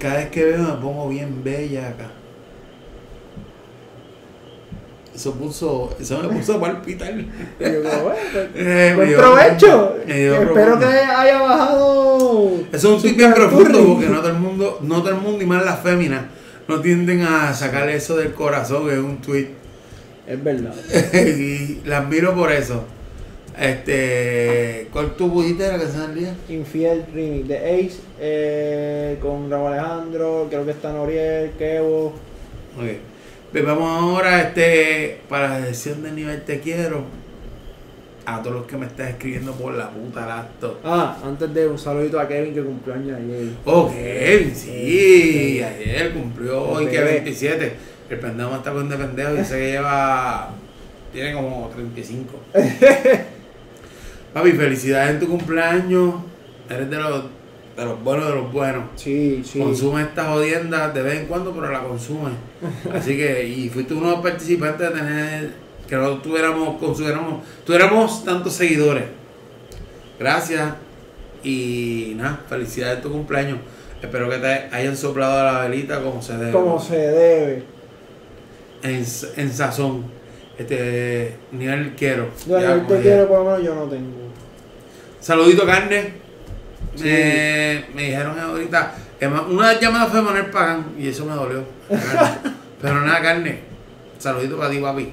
[0.00, 2.10] Cada vez que veo me pongo bien bella acá.
[5.14, 5.94] Eso puso.
[6.00, 7.14] Eso me puso a palpitar.
[7.14, 9.96] Yo como, bueno, pues, Eh, buen provecho.
[10.06, 12.50] dio Espero que haya bajado.
[12.72, 15.42] Eso es un tweet bien profundo porque no todo el mundo, no todo el mundo
[15.42, 16.22] y más las féminas
[16.66, 19.48] no tienden a sacarle eso del corazón que es un tweet.
[20.26, 20.74] Es verdad.
[21.14, 22.84] y las miro por eso.
[23.58, 24.88] Este.
[24.92, 26.34] ¿Cuál tú pusiste de la canción del día?
[26.48, 32.14] Infiel remix de Ace eh, con Raúl Alejandro, creo que está Noriel, Kevo.
[32.78, 33.11] Ok.
[33.52, 37.04] Pues vamos ahora este, para la sesión de nivel Te Quiero.
[38.24, 40.76] A todos los que me están escribiendo por la puta laptop.
[40.82, 43.48] Ah, antes de un saludito a Kevin que cumplió años ayer.
[43.66, 47.12] Oh, Kevin, sí, ayer cumplió hoy que Bebé.
[47.14, 47.72] 27.
[48.08, 50.50] El pendejo está con de pendejo y sé que lleva.
[51.12, 52.32] Tiene como 35.
[54.32, 56.14] Papi, felicidades en tu cumpleaños.
[56.70, 57.24] Eres de los,
[57.76, 58.84] de los buenos de los buenos.
[58.96, 59.58] Sí, sí.
[59.58, 62.30] Consume esta jodienda de vez en cuando, pero la consume.
[62.92, 65.50] Así que, y fuiste uno de los participantes de tener,
[65.88, 69.04] que no tuviéramos, consideramos, tuviéramos tantos seguidores.
[70.18, 70.74] Gracias.
[71.42, 73.58] Y nada, felicidades en tu cumpleaños.
[74.00, 76.52] Espero que te hayan soplado la velita como se debe.
[76.52, 77.62] Como se debe.
[78.82, 79.04] En,
[79.36, 80.04] en sazón.
[80.58, 82.28] Este, nivel quiero.
[82.46, 84.10] Yo Ya, te quiero, por lo menos yo no tengo.
[85.20, 86.21] Saludito, carne.
[86.94, 87.04] Sí.
[87.04, 88.94] Me, me dijeron ahorita.
[89.48, 91.62] Una llamada fue Manuel Pagan y eso me dolió.
[92.82, 93.60] Pero nada, carne.
[94.18, 95.12] Saludito para ti, papi.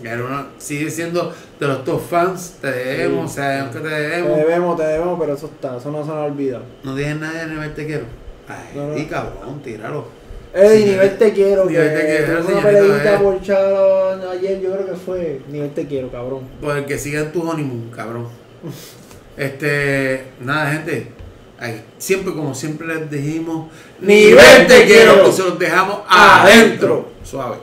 [0.00, 2.56] Una- sigue siendo de los top fans.
[2.60, 3.36] Te debemos, Sí.
[3.36, 4.36] sabemos que te Te debemos.
[4.38, 6.60] debemos, te debemos, pero eso está, eso no se nos olvida.
[6.84, 8.04] No tienes nadie en nivel te quiero.
[8.48, 8.96] Ay, No, no.
[8.96, 10.06] y cabrón, tíralo.
[10.54, 13.18] Sí, nivel te quiero, nivel te quiero, una peleita eh.
[13.22, 15.40] por Charo ayer, yo creo que fue.
[15.50, 16.40] Nivel te quiero, cabrón.
[16.60, 18.28] Por el que siga en tu honeymoon, cabrón.
[19.38, 21.12] Este, nada, gente.
[21.60, 23.68] Ay, siempre, como siempre les dijimos,
[24.00, 27.10] nivel te quiero, que se los dejamos adentro.
[27.24, 27.56] Suave.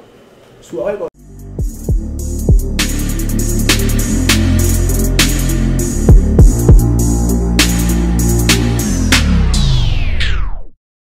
[0.61, 1.14] Suave.